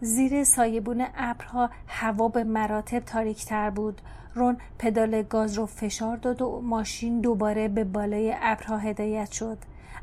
زیر 0.00 0.44
سایبون 0.44 1.06
ابرها 1.16 1.70
هوا 1.86 2.28
به 2.28 2.44
مراتب 2.44 2.98
تاریکتر 2.98 3.70
بود. 3.70 4.00
رون 4.34 4.56
پدال 4.78 5.22
گاز 5.22 5.58
رو 5.58 5.66
فشار 5.66 6.16
داد 6.16 6.42
و 6.42 6.60
ماشین 6.60 7.20
دوباره 7.20 7.68
به 7.68 7.84
بالای 7.84 8.34
ابرها 8.40 8.78
هدایت 8.78 9.30
شد. 9.30 9.58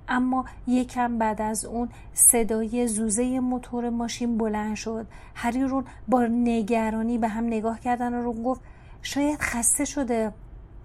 اما 0.08 0.46
یکم 0.68 1.18
بعد 1.18 1.42
از 1.42 1.66
اون 1.66 1.90
صدای 2.14 2.88
زوزه 2.88 3.40
موتور 3.40 3.90
ماشین 3.90 4.38
بلند 4.38 4.76
شد. 4.76 5.06
هری 5.36 5.64
رون 5.64 5.86
با 6.08 6.26
نگرانی 6.26 7.18
به 7.18 7.28
هم 7.28 7.46
نگاه 7.46 7.80
کردن 7.80 8.14
و 8.14 8.24
رو 8.24 8.34
گفت 8.34 8.62
شاید 9.02 9.40
خسته 9.40 9.86
شده. 9.86 10.34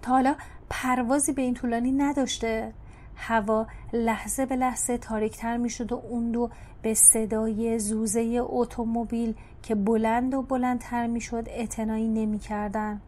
تا 0.02 0.12
حالا 0.12 0.34
پروازی 0.70 1.32
به 1.32 1.42
این 1.42 1.54
طولانی 1.54 1.92
نداشته. 1.92 2.72
هوا 3.16 3.66
لحظه 3.92 4.46
به 4.46 4.56
لحظه 4.56 4.98
تاریکتر 4.98 5.56
می 5.56 5.70
شد 5.70 5.92
و 5.92 6.02
اون 6.10 6.30
دو 6.30 6.50
به 6.82 6.94
صدای 6.94 7.78
زوزه 7.78 8.40
اتومبیل 8.42 9.34
که 9.62 9.74
بلند 9.74 10.34
و 10.34 10.42
بلندتر 10.42 11.06
می 11.06 11.20
شد 11.20 11.44
اعتنایی 11.48 12.08
نمی 12.08 12.38
کردن. 12.38 13.00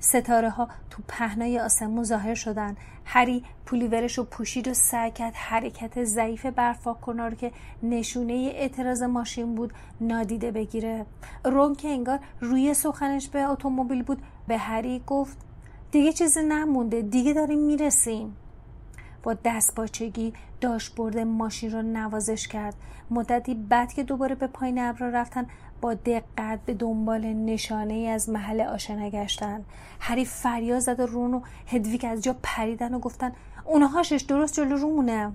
ستاره 0.00 0.50
ها 0.50 0.68
تو 0.90 1.02
پهنای 1.08 1.60
آسمون 1.60 2.04
ظاهر 2.04 2.34
شدن. 2.34 2.76
هری 3.04 3.44
پولیورش 3.66 4.18
رو 4.18 4.24
پوشید 4.24 4.68
و 4.68 4.74
سعی 4.74 5.10
کرد 5.10 5.34
حرکت 5.34 6.04
ضعیف 6.04 6.46
برفاک 6.46 7.00
کنار 7.00 7.34
که 7.34 7.52
نشونه 7.82 8.32
اعتراض 8.32 9.02
ماشین 9.02 9.54
بود 9.54 9.72
نادیده 10.00 10.50
بگیره. 10.50 11.06
رون 11.44 11.74
که 11.74 11.88
انگار 11.88 12.18
روی 12.40 12.74
سخنش 12.74 13.28
به 13.28 13.42
اتومبیل 13.42 14.02
بود 14.02 14.22
به 14.48 14.58
هری 14.58 15.02
گفت 15.06 15.38
دیگه 15.90 16.12
چیزی 16.12 16.42
نمونده 16.42 17.02
دیگه 17.02 17.32
داریم 17.32 17.58
می‌رسیم. 17.58 18.36
با 19.22 19.36
دست 19.44 19.74
باچگی 19.74 20.32
داشبورد 20.60 21.18
ماشین 21.18 21.72
رو 21.72 21.82
نوازش 21.82 22.48
کرد. 22.48 22.74
مدتی 23.10 23.54
بعد 23.54 23.92
که 23.92 24.02
دوباره 24.02 24.34
به 24.34 24.46
پایین 24.46 24.78
ابرا 24.78 25.08
رفتن 25.08 25.46
با 25.80 25.94
دقت 25.94 26.60
به 26.66 26.74
دنبال 26.74 27.20
نشانه 27.20 27.94
ای 27.94 28.08
از 28.08 28.28
محل 28.28 28.60
آشنا 28.60 29.10
گشتن. 29.10 29.64
هری 30.00 30.24
فریاد 30.24 30.78
زد 30.78 31.00
و 31.00 31.06
رون 31.06 31.34
و 31.34 31.40
هدویک 31.66 32.04
از 32.04 32.22
جا 32.22 32.36
پریدن 32.42 32.94
و 32.94 32.98
گفتن 32.98 33.32
اونهاشش 33.64 34.22
درست 34.28 34.54
جلو 34.54 34.76
رومونه. 34.76 35.32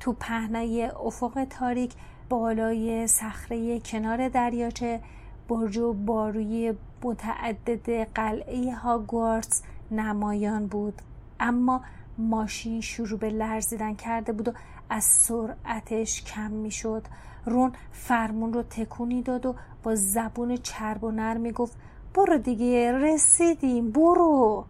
تو 0.00 0.12
پهنای 0.12 0.84
افق 0.84 1.46
تاریک 1.50 1.92
بالای 2.28 3.06
صخره 3.06 3.80
کنار 3.80 4.28
دریاچه 4.28 5.00
برج 5.48 5.78
و 5.78 5.92
باروی 5.92 6.74
متعدد 7.02 8.12
قلعه 8.14 8.74
هاگوارتس 8.74 9.62
نمایان 9.90 10.66
بود. 10.66 11.02
اما 11.40 11.80
ماشین 12.18 12.80
شروع 12.80 13.18
به 13.18 13.30
لرزیدن 13.30 13.94
کرده 13.94 14.32
بود 14.32 14.48
و 14.48 14.52
از 14.90 15.04
سرعتش 15.04 16.24
کم 16.24 16.50
می‌شد. 16.50 17.02
رون 17.44 17.72
فرمون 17.92 18.52
رو 18.52 18.62
تکونی 18.62 19.22
داد 19.22 19.46
و 19.46 19.54
با 19.82 19.94
زبون 19.94 20.56
چرب 20.56 21.04
و 21.04 21.10
نرم 21.10 21.40
می‌گفت 21.40 21.76
برو 22.14 22.38
دیگه 22.38 22.92
رسیدیم 22.92 23.90
برو. 23.90 24.64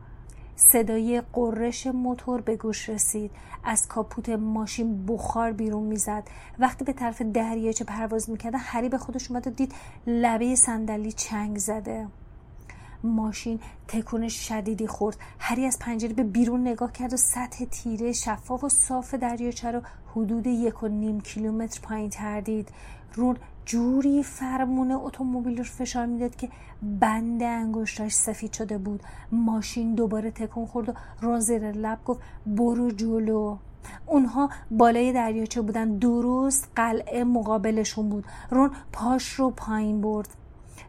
صدای 0.56 1.22
قررش 1.32 1.86
موتور 1.86 2.40
به 2.40 2.56
گوش 2.56 2.88
رسید. 2.88 3.30
از 3.64 3.88
کاپوت 3.88 4.28
ماشین 4.28 5.06
بخار 5.06 5.52
بیرون 5.52 5.82
می‌زد. 5.82 6.22
وقتی 6.58 6.84
به 6.84 6.92
طرف 6.92 7.22
دریاچه 7.22 7.84
پرواز 7.84 8.30
می‌کردن 8.30 8.58
هری 8.58 8.88
به 8.88 8.98
خودش 8.98 9.30
اومد 9.30 9.46
و 9.46 9.50
دید 9.50 9.74
لبه 10.06 10.54
صندلی 10.54 11.12
چنگ 11.12 11.58
زده. 11.58 12.06
ماشین 13.04 13.60
تکون 13.88 14.28
شدیدی 14.28 14.86
خورد. 14.86 15.16
هری 15.38 15.66
از 15.66 15.78
پنجره 15.78 16.12
به 16.12 16.22
بیرون 16.22 16.60
نگاه 16.60 16.92
کرد 16.92 17.12
و 17.12 17.16
سطح 17.16 17.64
تیره 17.64 18.12
شفاف 18.12 18.64
و 18.64 18.68
صاف 18.68 19.14
دریاچه 19.14 19.70
رو 19.70 19.80
حدود 20.14 20.46
یک 20.46 20.82
و 20.82 20.88
نیم 20.88 21.20
کیلومتر 21.20 21.80
پایین 21.80 22.10
تردید 22.10 22.68
رون 23.14 23.36
جوری 23.64 24.22
فرمون 24.22 24.92
اتومبیل 24.92 25.58
رو 25.58 25.64
فشار 25.64 26.06
می‌داد 26.06 26.36
که 26.36 26.48
بند 26.82 27.42
انگشتاش 27.42 28.12
سفید 28.12 28.52
شده 28.52 28.78
بود. 28.78 29.02
ماشین 29.32 29.94
دوباره 29.94 30.30
تکون 30.30 30.66
خورد 30.66 30.88
و 30.88 30.92
رون 31.20 31.40
زیر 31.40 31.72
لب 31.72 31.98
گفت 32.04 32.20
برو 32.46 32.90
جلو. 32.90 33.56
اونها 34.06 34.50
بالای 34.70 35.12
دریاچه 35.12 35.62
بودن. 35.62 35.98
درست 35.98 36.68
قلعه 36.76 37.24
مقابلشون 37.24 38.08
بود. 38.08 38.24
رون 38.50 38.70
پاش 38.92 39.32
رو 39.32 39.50
پایین 39.50 40.00
برد. 40.00 40.28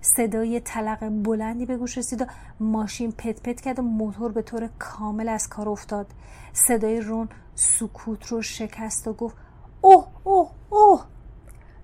صدای 0.01 0.59
طلق 0.59 1.09
بلندی 1.23 1.65
به 1.65 1.77
گوش 1.77 1.97
رسید 1.97 2.21
و 2.21 2.25
ماشین 2.59 3.11
پت 3.11 3.41
پت 3.41 3.61
کرد 3.61 3.79
و 3.79 3.81
موتور 3.81 4.31
به 4.31 4.41
طور 4.41 4.69
کامل 4.79 5.29
از 5.29 5.49
کار 5.49 5.69
افتاد. 5.69 6.07
صدای 6.53 7.01
رون 7.01 7.29
سکوت 7.55 8.27
رو 8.27 8.41
شکست 8.41 9.07
و 9.07 9.13
گفت 9.13 9.35
اوه 9.81 10.07
اوه 10.23 10.51
اوه. 10.69 11.05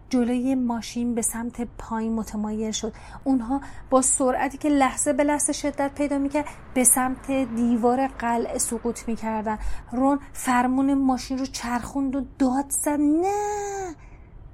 جلوی 0.09 0.55
ماشین 0.55 1.15
به 1.15 1.21
سمت 1.21 1.67
پایین 1.77 2.13
متمایل 2.13 2.71
شد. 2.71 2.93
اونها 3.23 3.61
با 3.89 4.01
سرعتی 4.01 4.57
که 4.57 4.69
لحظه 4.69 5.13
به 5.13 5.23
لحظه 5.23 5.53
شدت 5.53 5.91
پیدا 5.95 6.17
می‌کرد 6.17 6.45
به 6.73 6.83
سمت 6.83 7.31
دیوار 7.31 8.07
قلعه 8.07 8.57
سقوط 8.57 9.07
می‌کردن. 9.07 9.57
رون 9.91 10.19
فرمون 10.33 10.93
ماشین 10.93 11.37
رو 11.37 11.45
چرخوند 11.45 12.15
و 12.15 12.25
داد 12.39 12.65
زد. 12.69 12.99
نه! 12.99 13.95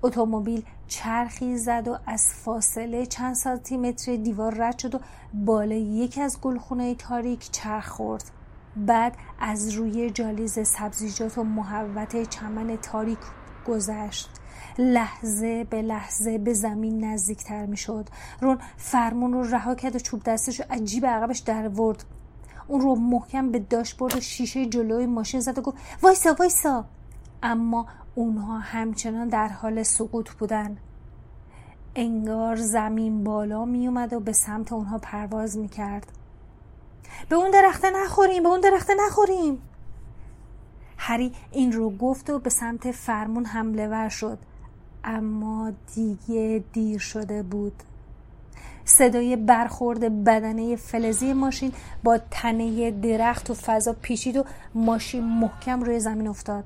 اتومبیل 0.04 0.64
چرخی 0.92 1.58
زد 1.58 1.88
و 1.88 1.98
از 2.06 2.34
فاصله 2.34 3.06
چند 3.06 3.36
سانتی 3.36 4.18
دیوار 4.18 4.56
رد 4.56 4.80
شد 4.80 4.96
و 4.96 5.00
بالای 5.34 5.82
یکی 5.82 6.22
از 6.22 6.42
گلخونه 6.42 6.96
تاریک 6.96 7.52
چرخ 7.52 7.88
خورد. 7.88 8.24
بعد 8.76 9.18
از 9.40 9.70
روی 9.70 10.10
جالیز 10.10 10.68
سبزیجات 10.68 11.38
و 11.38 11.44
محوت 11.44 12.30
چمن 12.30 12.78
تاریک 12.78 13.18
گذشت. 13.68 14.30
لحظه 14.78 15.64
به 15.64 15.82
لحظه 15.82 16.38
به 16.38 16.54
زمین 16.54 17.04
نزدیکتر 17.04 17.66
می 17.66 17.78
شد 17.78 18.10
رون 18.42 18.58
فرمون 18.78 19.34
رو 19.34 19.44
رها 19.44 19.76
کرد 19.76 19.96
و 19.96 20.00
چوب 20.00 20.24
دستش 20.24 20.60
رو 20.60 20.66
عجیب 20.70 21.06
عقبش 21.06 21.40
در 21.40 21.68
ورد. 21.68 22.06
اون 22.68 22.82
رو 22.82 22.96
محکم 22.96 23.52
به 23.52 23.60
داشبورد 23.60 24.20
شیشه 24.20 24.66
جلوی 24.66 25.06
ماشین 25.06 25.40
زد 25.40 25.58
و 25.58 25.62
گفت 25.62 25.78
وایسا 26.02 26.36
وایسا. 26.40 26.86
اما 27.44 27.88
اونها 28.16 28.60
همچنان 28.60 29.28
در 29.28 29.48
حال 29.48 29.84
سقوط 29.84 30.32
بودن. 30.32 30.78
انگار 31.96 32.56
زمین 32.56 33.24
بالا 33.24 33.66
می 33.66 33.88
اومد 33.88 34.14
و 34.14 34.20
به 34.20 34.34
سمت 34.34 34.74
اونها 34.74 34.98
پرواز 34.98 35.58
می 35.58 35.68
کرد 35.68 36.12
به 37.30 37.36
اون 37.36 37.52
درخته 37.52 37.92
نخوریم 38.04 38.44
به 38.44 38.50
اون 38.50 38.60
درخته 38.60 38.94
نخوریم! 39.08 39.62
هری 40.98 41.34
این 41.52 41.72
رو 41.72 41.90
گفت 41.90 42.30
و 42.30 42.40
به 42.40 42.50
سمت 42.50 42.92
فرمون 42.92 43.46
حمله 43.46 43.88
ور 43.88 44.10
شد. 44.10 44.38
اما 45.04 45.72
دیگه 45.96 46.64
دیر 46.74 47.00
شده 47.00 47.44
بود. 47.44 47.84
صدای 48.86 49.36
برخورد 49.36 50.24
بدنه 50.24 50.76
فلزی 50.76 51.34
ماشین 51.34 51.74
با 52.04 52.20
تنه 52.32 52.92
درخت 52.92 53.50
و 53.50 53.54
فضا 53.54 53.94
پیچید 54.02 54.38
و 54.38 54.44
ماشین 54.76 55.24
محکم 55.24 55.84
روی 55.84 56.00
زمین 56.00 56.28
افتاد. 56.28 56.64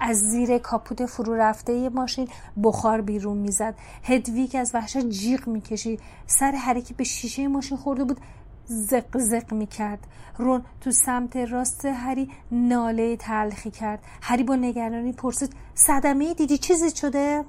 از 0.00 0.16
زیر 0.16 0.58
کاپوت 0.58 1.06
فرو 1.06 1.34
رفته 1.34 1.88
ماشین 1.88 2.28
بخار 2.62 3.00
بیرون 3.00 3.36
می‌زد. 3.36 3.74
هدویک 4.02 4.54
از 4.54 4.70
وحشت 4.74 5.08
جیغ 5.08 5.48
می‌کشید. 5.48 6.00
سر 6.26 6.50
حرکت 6.50 6.96
به 6.96 7.04
شیشه 7.04 7.48
ماشین 7.48 7.78
خورده 7.78 8.04
بود 8.04 8.20
زق 8.64 9.18
زق 9.18 9.52
می‌کرد. 9.52 10.06
رون 10.38 10.62
تو 10.80 10.90
سمت 10.90 11.36
راست 11.36 11.84
هری 11.84 12.30
ناله 12.52 13.16
تلخی 13.16 13.70
کرد. 13.70 13.98
هری 14.22 14.44
با 14.44 14.56
نگرانی 14.56 15.12
پرسید 15.12 15.52
صدمه 15.74 16.34
دیدی؟ 16.34 16.58
چیزی 16.58 16.90
شده؟ 16.90 17.44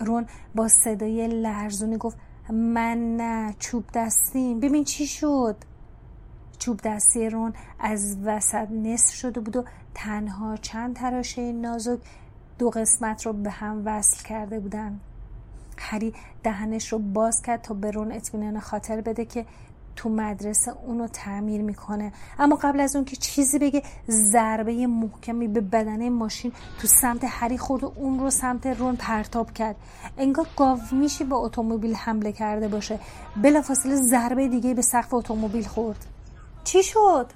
رون 0.00 0.26
با 0.54 0.68
صدای 0.68 1.28
لرزونی 1.28 1.96
گفت 1.96 2.18
من 2.52 3.16
نه 3.16 3.54
چوب 3.58 3.84
دستیم. 3.94 4.60
ببین 4.60 4.84
چی 4.84 5.06
شد؟ 5.06 5.56
چوب 6.58 6.80
دستی 6.84 7.30
رون 7.30 7.52
از 7.80 8.16
وسط 8.24 8.70
نصف 8.70 9.14
شده 9.14 9.40
بود 9.40 9.56
و 9.56 9.64
تنها 9.96 10.56
چند 10.56 10.96
تراشه 10.96 11.52
نازک 11.52 11.98
دو 12.58 12.70
قسمت 12.70 13.26
رو 13.26 13.32
به 13.32 13.50
هم 13.50 13.82
وصل 13.84 14.24
کرده 14.24 14.60
بودن. 14.60 15.00
هری 15.78 16.14
دهنش 16.42 16.92
رو 16.92 16.98
باز 16.98 17.42
کرد 17.42 17.62
تا 17.62 17.74
به 17.74 17.90
رون 17.90 18.12
اطمینان 18.12 18.60
خاطر 18.60 19.00
بده 19.00 19.24
که 19.24 19.46
تو 19.96 20.08
مدرسه 20.08 20.72
اونو 20.86 21.06
تعمیر 21.08 21.62
می‌کنه. 21.62 22.12
اما 22.38 22.56
قبل 22.56 22.80
از 22.80 22.96
اون 22.96 23.04
که 23.04 23.16
چیزی 23.16 23.58
بگه 23.58 23.82
ضربه 24.10 24.86
محکمی 24.86 25.48
به 25.48 25.60
بدنه 25.60 26.10
ماشین 26.10 26.52
تو 26.80 26.86
سمت 26.86 27.24
هری 27.28 27.58
خورد 27.58 27.84
و 27.84 27.92
اون 27.96 28.20
رو 28.20 28.30
سمت 28.30 28.66
رون 28.66 28.96
پرتاب 28.96 29.52
کرد. 29.52 29.76
انگار 30.18 30.46
گاو 30.56 30.80
میشی 30.92 31.24
با 31.24 31.36
اتومبیل 31.36 31.94
حمله 31.94 32.32
کرده 32.32 32.68
باشه. 32.68 32.98
بلافاصله 33.42 33.96
ضربه 33.96 34.48
دیگه 34.48 34.74
به 34.74 34.82
سقف 34.82 35.14
اتومبیل 35.14 35.66
خورد. 35.66 36.06
چی 36.64 36.82
شد؟ 36.82 37.26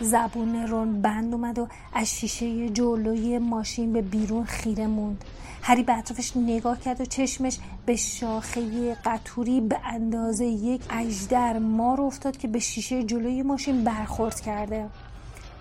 زبون 0.00 0.66
رون 0.66 1.02
بند 1.02 1.34
اومد 1.34 1.58
و 1.58 1.68
از 1.92 2.06
شیشه 2.06 2.68
جلوی 2.68 3.38
ماشین 3.38 3.92
به 3.92 4.02
بیرون 4.02 4.44
خیره 4.44 4.86
موند. 4.86 5.24
هری 5.62 5.82
به 5.82 5.98
اطرافش 5.98 6.36
نگاه 6.36 6.80
کرد 6.80 7.00
و 7.00 7.04
چشمش 7.04 7.58
به 7.86 7.96
شاخه 7.96 8.94
قطوری 8.94 9.60
به 9.60 9.78
اندازه 9.84 10.44
یک 10.44 10.82
اجدر 10.90 11.58
مار 11.58 12.00
افتاد 12.00 12.36
که 12.36 12.48
به 12.48 12.58
شیشه 12.58 13.02
جلوی 13.02 13.42
ماشین 13.42 13.84
برخورد 13.84 14.40
کرده. 14.40 14.86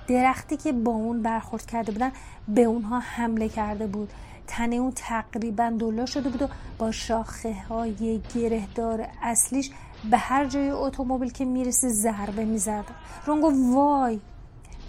درختی 0.08 0.58
که 0.58 0.72
با 0.72 0.92
اون 0.92 1.22
برخورد 1.22 1.66
کرده 1.66 1.92
بودن 1.92 2.12
به 2.48 2.64
اونها 2.64 3.00
حمله 3.00 3.50
کرده 3.50 3.88
بود. 3.88 4.10
تنه 4.48 4.76
اون 4.76 4.92
تقریبا 4.96 5.74
دلا 5.80 6.06
شده 6.06 6.30
بود 6.30 6.42
و 6.42 6.48
با 6.78 6.92
شاخه 6.92 7.54
های 7.54 8.22
گرهدار 8.36 9.08
اصلیش 9.22 9.72
به 10.12 10.18
هر 10.18 10.46
جای 10.46 10.70
اتومبیل 10.70 11.32
که 11.32 11.46
می‌رسه 11.46 11.90
ضربه 11.90 12.46
می‌زد 12.46 12.86
رون 13.26 13.42
گفت 13.42 13.56
وای 13.74 14.20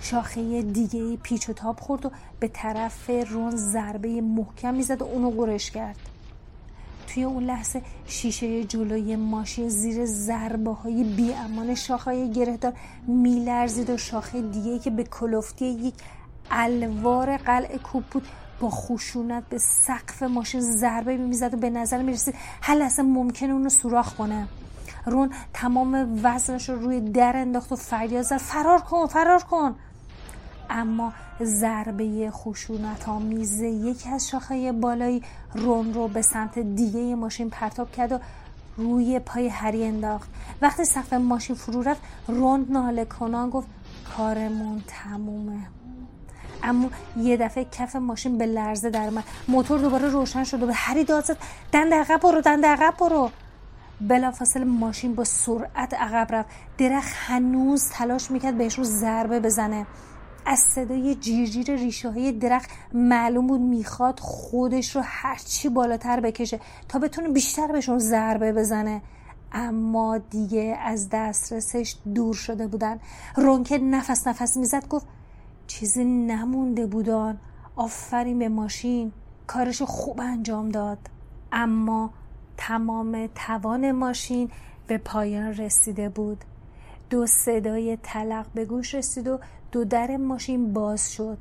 شاخه 0.01 0.63
دیگه 0.63 1.17
پیچ 1.17 1.49
و 1.49 1.53
تاب 1.53 1.81
خورد 1.81 2.07
و 2.07 2.11
به 2.41 2.49
طرف 2.49 3.11
رون 3.11 3.57
ضربه 3.57 4.21
محکم 4.21 4.75
می‌زد 4.75 5.03
و 5.03 5.05
اونو 5.05 5.31
قرش 5.31 5.71
کرد. 5.71 5.97
توی 7.07 7.25
اون 7.25 7.45
لحظه 7.45 7.83
شیشه 8.07 8.65
جلوی 8.65 9.17
ماشین 9.17 9.69
زیر 9.69 10.07
ضربه 10.07 10.73
های 10.73 11.05
بی 11.05 11.35
امان 11.35 11.75
شاخه 11.75 12.29
گرهدار 12.29 12.73
میلرزید 13.07 13.91
و 13.91 13.97
شاخه 13.97 14.43
دیگه 14.43 14.79
که 14.79 14.91
به 14.91 15.05
کلفتی 15.05 15.67
یک 15.67 15.95
الوار 16.51 17.37
قلع 17.37 17.77
کوب 17.77 18.05
بود 18.05 18.27
با 18.61 18.71
خشونت 18.71 19.49
به 19.49 19.59
سقف 19.59 20.23
ماشین 20.23 20.61
ضربه 20.61 21.17
می‌زد 21.17 21.55
و 21.55 21.57
به 21.57 21.71
نظر 21.71 22.03
می‌رسید 22.03 22.35
هر 22.63 22.75
لحظه 22.75 23.03
ممکنه 23.03 23.53
اونو 23.53 23.69
سوراخ 23.69 24.15
کنه. 24.15 24.49
رون 25.09 25.31
تمام 25.55 26.21
وزنش 26.23 26.69
رو 26.69 26.81
روی 26.81 27.01
در 27.01 27.37
انداخت 27.37 27.73
و 27.73 27.77
فریاد 27.77 28.23
زد. 28.23 28.37
فرار 28.37 28.81
کن 28.81 29.07
فرار 29.07 29.43
کن. 29.43 29.75
اما 30.71 31.13
ضربه 31.43 32.31
خشونت 32.31 33.09
آمیز 33.09 33.61
یکی 33.61 34.09
از 34.09 34.29
شاخه 34.29 34.73
بالایی 34.73 35.23
رون 35.55 35.95
رو 35.95 36.09
به 36.09 36.23
سمت 36.23 36.59
دیگه 36.59 37.15
ماشین 37.15 37.51
پرتاب 37.51 37.93
کرد 37.93 38.13
و 38.13 38.19
روی 38.77 39.19
پای 39.19 39.49
هری 39.49 39.85
انداخت. 39.85 40.29
وقتی 40.63 40.85
سقف 40.85 41.13
ماشین 41.13 41.57
فرو 41.57 41.83
رفت 41.83 42.01
رون 42.29 42.67
ناله 42.71 43.05
کنان 43.05 43.51
گفت 43.51 43.69
کارمون 44.17 44.83
تمومه. 44.87 45.59
اما 46.63 46.91
یه 47.17 47.37
دفعه 47.37 47.67
کف 47.73 47.97
ماشین 47.97 48.39
به 48.39 48.47
لرزه 48.47 48.91
در 48.91 49.11
موتور 49.49 49.81
دوباره 49.81 50.09
روشن 50.09 50.45
شد 50.45 50.63
و 50.63 50.67
به 50.67 50.75
هری 50.75 51.05
داد 51.05 51.25
زد 51.25 51.37
دند 51.73 51.95
عقب 51.95 52.21
برو 52.21 52.41
دند 52.41 52.67
عقب 52.67 52.95
برو. 53.01 53.31
بلافاصله 54.01 54.65
ماشین 54.65 55.15
با 55.15 55.25
سرعت 55.25 55.95
عقب 55.95 56.35
رفت. 56.35 56.49
درخت 56.79 57.13
هنوز 57.15 57.89
تلاش 57.89 58.31
می‌کرد 58.31 58.59
بهش 58.59 58.79
رو 58.79 58.85
ضربه 58.85 59.41
بزنه. 59.41 59.87
از 60.47 60.59
صدای 60.59 61.15
جیرجیر 61.15 61.75
ریشه 61.77 62.11
های 62.11 62.33
درخت 62.33 62.71
معلوم 62.93 63.47
بود 63.47 63.61
می‌خواد 63.61 64.21
خودش 64.21 64.97
رو 64.97 65.03
هرچی 65.05 65.69
بالاتر 65.69 66.21
بکشه 66.21 66.61
تا 66.89 66.99
بتونه 66.99 67.29
بیشتر 67.29 67.73
بهشون 67.73 67.99
ضربه 67.99 68.53
بزنه. 68.53 69.03
اما 69.53 70.19
دیگه 70.19 70.79
از 70.83 71.09
دسترسش 71.13 71.97
دور 72.15 72.35
شده 72.35 72.67
بودن. 72.67 73.01
رونکه 73.37 73.79
نفس 73.79 74.27
نفس 74.27 74.57
می‌زد 74.57 74.89
گفت 74.89 75.07
چیزی 75.67 76.05
نمونده 76.05 76.87
بودان. 76.87 77.39
آفرین 77.77 78.39
به 78.39 78.49
ماشین. 78.49 79.13
کارش 79.47 79.83
خوب 79.83 80.21
انجام 80.21 80.69
داد. 80.69 80.99
اما 81.53 82.11
تمام 82.59 83.29
توان 83.35 83.93
ماشین 83.93 84.51
به 84.87 84.99
پایان 84.99 85.55
رسیده 85.55 86.09
بود. 86.09 86.45
دو 87.11 87.27
صدای 87.27 87.99
طلق 88.03 88.47
به 88.55 88.65
گوش 88.65 88.95
رسید 88.95 89.29
و 89.29 89.39
دو 89.73 89.85
در 89.85 90.17
ماشین 90.17 90.73
باز 90.73 91.13
شد. 91.13 91.39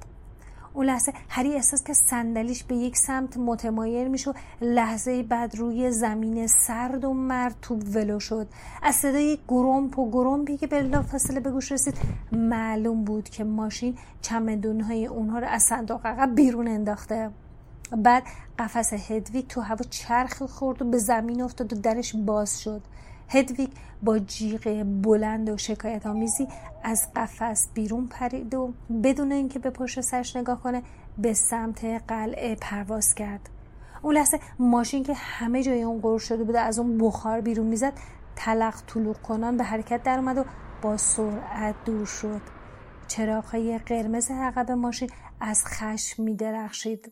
اون 0.74 0.86
لحظه 0.86 1.14
هری 1.30 1.54
احساس 1.54 1.84
که 1.84 1.94
صندلیش 1.94 2.64
به 2.64 2.76
یک 2.76 2.98
سمت 2.98 3.38
متمایل 3.38 4.08
میشه 4.08 4.34
لحظه 4.62 5.24
بعد 5.24 5.56
روی 5.56 5.92
زمین 5.92 6.48
سرد 6.48 7.06
و 7.06 7.14
مرتوب 7.14 7.84
ولو 7.96 8.20
شد. 8.20 8.48
از 8.84 8.96
صدای 8.96 9.38
گرومپ 9.48 10.00
و 10.00 10.12
گرومپی 10.12 10.58
که 10.58 10.68
به 10.68 11.02
فاصله 11.02 11.40
به 11.40 11.52
گوش 11.52 11.72
رسید 11.72 11.98
معلوم 12.32 13.04
بود 13.04 13.30
که 13.30 13.44
ماشین 13.44 13.98
چمدونهای 14.22 15.06
اونها 15.06 15.40
رو 15.40 15.48
از 15.48 15.64
صندوق 15.64 16.06
عقب 16.06 16.36
بیرون 16.36 16.68
انداخته. 16.68 17.32
بعد 17.92 18.24
قفس 18.60 18.94
هدویگ 19.12 19.48
تو 19.48 19.62
هوا 19.62 19.86
چرخ 19.90 20.44
خورد 20.44 20.82
و 20.82 20.86
به 20.86 20.98
زمین 20.98 21.42
افتاد 21.42 21.74
و 21.74 21.76
درش 21.76 22.16
باز 22.16 22.62
شد. 22.62 22.82
هدویگ 23.30 23.70
با 24.04 24.20
جیغ 24.20 24.86
بلند 25.02 25.50
و 25.50 25.58
شکایت 25.58 26.08
آمیزی 26.08 26.48
از 26.84 27.08
قفس 27.16 27.68
بیرون 27.74 28.08
پرید 28.08 28.56
و 28.56 28.74
بدون 29.04 29.32
اینکه 29.32 29.60
به 29.60 29.70
پشت 29.70 30.02
سرش 30.02 30.36
نگاه 30.36 30.62
کنه 30.62 30.84
به 31.18 31.34
سمت 31.34 31.86
قلعه 32.08 32.56
پرواز 32.56 33.16
کرد. 33.16 33.50
اون 34.02 34.16
لحظه 34.16 34.40
ماشین 34.60 35.04
که 35.04 35.14
همه 35.14 35.64
جای 35.64 35.84
اون 35.84 36.02
قرر 36.02 36.18
شده 36.18 36.44
بوده 36.44 36.60
از 36.60 36.80
اون 36.80 36.98
بخار 36.98 37.42
بیرون 37.42 37.68
می‌زد 37.68 37.94
تلق 38.36 38.82
طلوق 38.88 39.18
کنان 39.18 39.58
به 39.58 39.64
حرکت 39.64 40.04
در 40.04 40.20
اومد 40.20 40.38
و 40.38 40.46
با 40.82 40.98
سرعت 40.98 41.76
دور 41.86 42.06
شد. 42.06 42.42
چراغهای 43.08 43.78
قرمز 43.78 44.32
عقب 44.32 44.72
ماشین 44.72 45.10
از 45.40 45.66
خشم 45.66 46.24
می 46.24 46.36
درخشید 46.36 47.12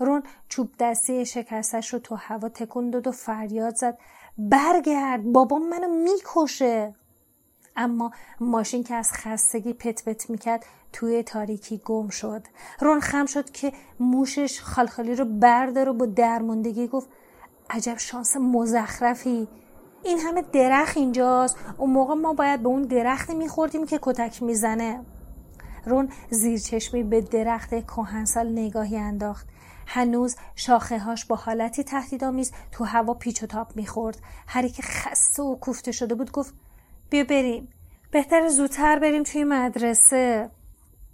رون 0.00 0.22
چوب 0.48 0.70
دستی 0.78 1.26
شکستش 1.26 1.92
رو 1.92 1.98
تو 1.98 2.14
هوا 2.14 2.48
تکون 2.48 2.90
داد 2.90 3.06
و 3.06 3.12
فریاد 3.12 3.74
زد. 3.74 3.98
برگرد 4.38 5.32
بابا 5.32 5.58
منو 5.58 5.88
می‌کشه. 5.88 6.94
اما 7.76 8.10
ماشین 8.40 8.84
که 8.84 8.94
از 8.94 9.10
خستگی 9.12 9.72
پت 9.72 10.04
پت 10.04 10.30
می‌کرد 10.30 10.66
توی 10.92 11.22
تاریکی 11.22 11.82
گم 11.84 12.08
شد. 12.08 12.42
رون 12.80 13.00
خم 13.00 13.26
شد 13.26 13.50
که 13.50 13.72
موشش 14.00 14.60
خالخالی 14.60 15.14
رو 15.14 15.24
بردار 15.24 15.88
و 15.88 15.94
با 15.94 16.06
درموندگی 16.06 16.88
گفت 16.88 17.08
عجب 17.70 17.98
شانس 17.98 18.36
مزخرفی. 18.36 19.48
این 20.04 20.18
همه 20.18 20.42
درخت 20.42 20.96
اینجاست. 20.96 21.56
اون 21.78 21.90
موقع 21.90 22.14
ما 22.14 22.32
باید 22.32 22.62
به 22.62 22.68
اون 22.68 22.82
درخت 22.82 23.30
میخوردیم 23.30 23.86
که 23.86 23.98
کتک 24.02 24.42
می‌زنه. 24.42 25.04
رون 25.86 26.08
زیر 26.30 26.58
چشمی 26.58 27.02
به 27.02 27.20
درخت 27.20 27.70
کهنسال 27.70 28.52
نگاهی 28.52 28.96
انداخت. 28.96 29.48
هنوز 29.92 30.36
شاخه 30.56 30.98
هاش 30.98 31.24
با 31.24 31.36
حالتی 31.36 31.84
تهدیدآمیز 31.84 32.52
تو 32.72 32.84
هوا 32.84 33.14
پیچ 33.14 33.42
و 33.42 33.46
تاب 33.46 33.76
می‌خورد. 33.76 34.18
هری 34.46 34.68
که 34.68 34.82
خسته 34.82 35.42
و 35.42 35.56
کوفته 35.56 35.92
شده 35.92 36.14
بود 36.14 36.32
گفت 36.32 36.54
بیا 37.10 37.24
بریم. 37.24 37.68
بهتر 38.10 38.48
زودتر 38.48 38.98
بریم 38.98 39.22
توی 39.22 39.44
مدرسه. 39.44 40.50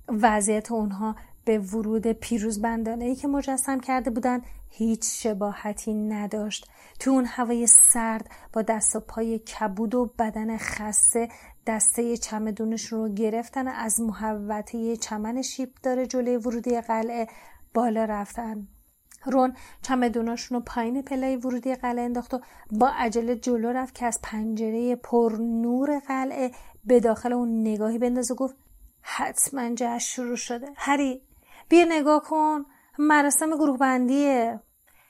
وضعیت 0.09 0.73
اونها 0.73 1.17
به 1.45 1.59
ورود 1.59 2.07
پیروز 2.07 2.63
بندانه 2.63 3.05
ای 3.05 3.15
که 3.15 3.29
مجسم 3.29 3.81
کرده 3.81 4.11
بودن 4.11 4.41
هیچ 4.69 5.05
شباهتی 5.05 5.95
نداشت. 5.95 6.69
تو 7.01 7.11
اون 7.11 7.25
هوای 7.25 7.67
سرد 7.67 8.31
با 8.53 8.63
دست 8.63 8.97
و 8.97 9.01
پای 9.01 9.39
کبود 9.39 9.95
و 9.95 10.13
بدن 10.19 10.57
خسته 10.57 11.29
دسته 11.67 12.17
چمدونش 12.17 12.87
رو 12.87 13.09
گرفتن 13.09 13.69
از 13.69 14.01
محوطه 14.01 14.97
چمن 14.97 15.43
شیب 15.43 15.71
داره 15.83 16.07
جلوی 16.07 16.37
ورودی 16.37 16.81
قلعه. 16.81 17.27
بالا 17.77 18.05
رفتن. 18.05 18.69
رون 19.25 19.55
چمدوناشون 19.83 20.59
رو 20.59 20.65
پایین 20.65 21.03
پله 21.03 21.37
ورودی 21.37 21.75
قلعه 21.75 22.05
انداخت 22.05 22.35
و 22.35 22.41
با 22.71 22.89
عجله 22.89 23.37
جلو 23.37 23.73
رفت 23.73 23.95
که 23.95 24.07
از 24.07 24.21
پنجره 24.23 24.97
پر 24.97 25.37
نور 25.41 25.99
قلعه 25.99 26.51
به 26.85 27.01
داخل 27.01 27.33
اون 27.33 27.61
نگاهی 27.61 27.99
بندازه 27.99 28.35
و 28.35 28.37
گفت 28.37 28.57
حتما 29.03 29.71
جشن 29.75 29.99
شروع 29.99 30.37
شده. 30.37 30.69
هری 30.77 31.23
بیا 31.69 31.85
نگاه 31.89 32.23
کن. 32.23 32.65
مراسم 32.99 33.51
گروه 33.51 33.79
بندیه 33.79 34.61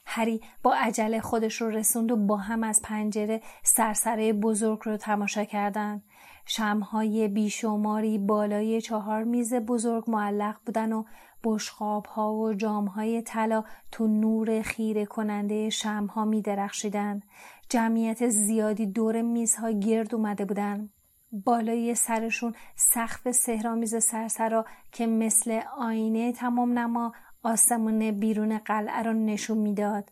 هری 0.06 0.40
با 0.62 0.74
عجله 0.74 1.20
خودش 1.20 1.60
رو 1.60 1.70
رسوند 1.70 2.12
و 2.12 2.16
با 2.16 2.36
هم 2.36 2.62
از 2.62 2.82
پنجره 2.82 3.40
سرسره 3.62 4.32
بزرگ 4.32 4.78
رو 4.84 4.96
تماشا 4.96 5.44
کردند. 5.44 6.02
شمهای 6.46 7.28
بیشماری 7.28 8.18
بالای 8.18 8.80
چهار 8.80 9.24
میز 9.24 9.54
بزرگ 9.54 10.10
معلق 10.10 10.56
بودن 10.66 10.92
و 10.92 11.04
بشقاب 11.46 12.06
ها 12.06 12.32
و 12.34 12.52
جام 12.52 12.86
های 12.86 13.22
طلا 13.22 13.64
تو 13.92 14.06
نور 14.06 14.62
خیره 14.62 15.04
کننده 15.06 15.70
شمها 15.70 16.24
می 16.24 16.42
درخشیدن. 16.42 17.20
جمعیت 17.68 18.28
زیادی 18.28 18.86
دور 18.86 19.22
میزها 19.22 19.70
گرد 19.70 20.14
اومده 20.14 20.44
بودن. 20.44 20.88
بالای 21.32 21.94
سرشون 21.94 22.54
سقف 22.76 23.30
سهرامیز 23.30 24.04
سرسرا 24.04 24.64
که 24.92 25.06
مثل 25.06 25.60
آینه 25.78 26.32
تمام 26.32 26.78
نما 26.78 27.12
آسمون 27.42 28.10
بیرون 28.10 28.58
قلعه 28.58 29.02
را 29.02 29.12
نشون 29.12 29.58
می‌داد. 29.58 30.10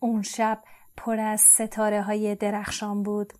اون 0.00 0.22
شب 0.22 0.62
پر 0.96 1.20
از 1.20 1.40
ستاره 1.40 2.02
های 2.02 2.34
درخشان 2.34 3.02
بود. 3.02 3.32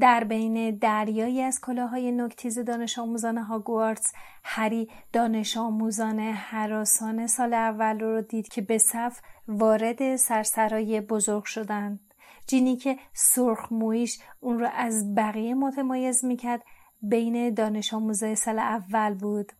در 0.00 0.24
بین 0.24 0.78
دریایی 0.78 1.42
از 1.42 1.60
کلاهای 1.60 2.12
نکتیز 2.12 2.58
دانش 2.58 2.98
آموزان 2.98 3.38
هاگوارتس 3.38 4.12
هری 4.44 4.88
دانش 5.12 5.56
آموزان 5.56 6.18
حراسان 6.20 7.26
سال 7.26 7.54
اول 7.54 8.00
رو 8.00 8.20
دید 8.20 8.48
که 8.48 8.62
به 8.62 8.78
صف 8.78 9.20
وارد 9.48 10.16
سرسرای 10.16 11.00
بزرگ 11.00 11.44
شدند. 11.44 12.00
جینی 12.46 12.76
که 12.76 12.96
سرخ 13.12 13.72
مویش 13.72 14.18
اون 14.40 14.58
رو 14.58 14.68
از 14.74 15.14
بقیه 15.14 15.54
متمایز 15.54 16.24
می‌کرد 16.24 16.62
بین 17.02 17.54
دانش 17.54 17.94
آموزای 17.94 18.34
سال 18.34 18.58
اول 18.58 19.14
بود. 19.14 19.52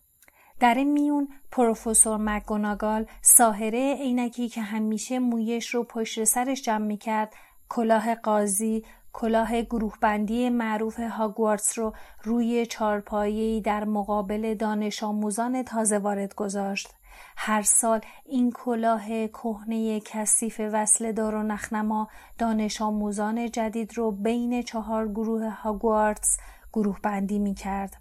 در 0.61 0.75
این 0.75 0.93
میون 0.93 1.29
پروفسور 1.53 2.17
مکگوناگال 2.17 3.07
ساهره 3.23 3.95
عینکی 3.95 4.49
که 4.49 4.63
همیشه 4.63 5.19
مویش 5.19 5.75
رو 5.75 5.85
پشت 5.85 6.25
سرش 6.25 6.63
جمع 6.63 6.87
می‌کرد 6.87 7.35
کلاه 7.69 8.15
قاضی 8.15 8.85
کلاه 9.21 9.63
گروه 9.63 9.95
بندی 10.01 10.51
معروف 10.51 11.01
هاگوارتس 11.01 11.79
رو 11.79 11.93
روی 12.23 12.67
چارپایی 12.67 13.61
در 13.61 13.85
مقابل 13.85 14.55
دانش 14.55 15.03
آموزان 15.03 15.63
تازه 15.63 15.99
وارد 15.99 16.35
گذاشت. 16.35 16.95
هر 17.37 17.63
سال 17.63 18.01
این 18.27 18.53
کلاه 18.53 19.29
کهنه 19.29 20.01
کثیف 20.01 20.61
وصل 20.73 21.13
دار 21.13 21.35
و 21.35 21.43
نخنما 21.43 22.09
دانش 22.39 22.83
آموزان 22.83 23.51
جدید 23.51 23.97
رو 23.97 24.11
بین 24.11 24.63
چهار 24.63 25.09
گروه 25.09 25.49
هاگوارتس 25.49 26.37
گروه 26.73 26.99
بندی 27.03 27.39
می 27.39 27.55
کرد. 27.55 27.97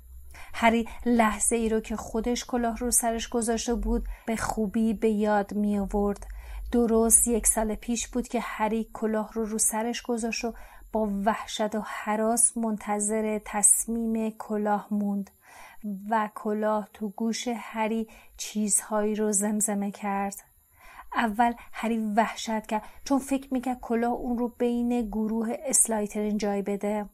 هری 0.54 0.88
لحظه 1.06 1.56
ای 1.56 1.70
رو 1.70 1.80
که 1.80 1.96
خودش 1.96 2.46
کلاه 2.46 2.78
رو 2.78 2.92
سرش 2.92 3.30
گذاشته 3.30 3.76
بود 3.76 4.08
به 4.26 4.36
خوبی 4.36 4.94
به 4.94 5.10
یاد 5.10 5.54
می 5.54 5.80
آورد. 5.80 6.28
درست 6.72 7.28
یک 7.28 7.48
سال 7.48 7.76
پیش 7.76 8.08
بود 8.08 8.28
که 8.28 8.40
هری 8.40 8.90
کلاه 8.94 9.30
رو 9.34 9.46
رو 9.46 9.58
سرش 9.58 10.02
گذاشت 10.02 10.46
و 10.46 10.54
با 10.92 11.10
وحشت 11.26 11.76
و 11.76 11.82
حراس 11.86 12.58
منتظر 12.58 13.40
تصمیم 13.46 14.30
کلاه 14.30 14.88
موند 14.92 15.32
و 16.10 16.30
کلاه 16.36 16.90
تو 16.94 17.10
گوش 17.10 17.48
هری 17.48 18.08
چیزهایی 18.38 19.16
رو 19.16 19.32
زمزمه 19.32 19.92
کرد. 19.92 20.44
اول 21.16 21.54
هری 21.72 21.98
وحشت 21.98 22.68
کرد 22.68 22.84
چون 23.04 23.20
فکر 23.20 23.54
می‌کرد 23.54 23.80
کلاه 23.82 24.12
اون 24.12 24.38
رو 24.38 24.48
بین 24.48 25.02
گروه 25.02 25.58
اسلایترین 25.66 26.38
جای 26.38 26.62
بده. 26.62 27.06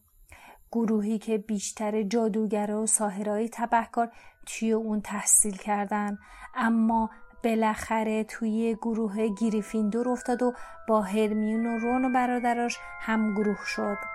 گروهی 0.71 1.19
که 1.19 1.37
بیشتر 1.37 2.03
جادوگر 2.03 2.71
و 2.71 2.87
ساهرهای 2.87 3.49
تبهکار 3.49 4.11
توی 4.45 4.71
اون 4.71 5.01
تحصیل 5.01 5.57
کردن. 5.57 6.17
اما 6.55 7.09
بالاخره 7.43 8.23
توی 8.23 8.77
گروه 8.81 9.27
گریفیندور 9.27 10.09
افتاد 10.09 10.43
و 10.43 10.53
با 10.87 11.01
هرمیون 11.01 11.65
و 11.65 11.79
رون 11.79 12.05
و 12.05 12.09
برادراش 12.09 12.77
هم 13.01 13.33
گروه 13.33 13.65
شد. 13.65 14.12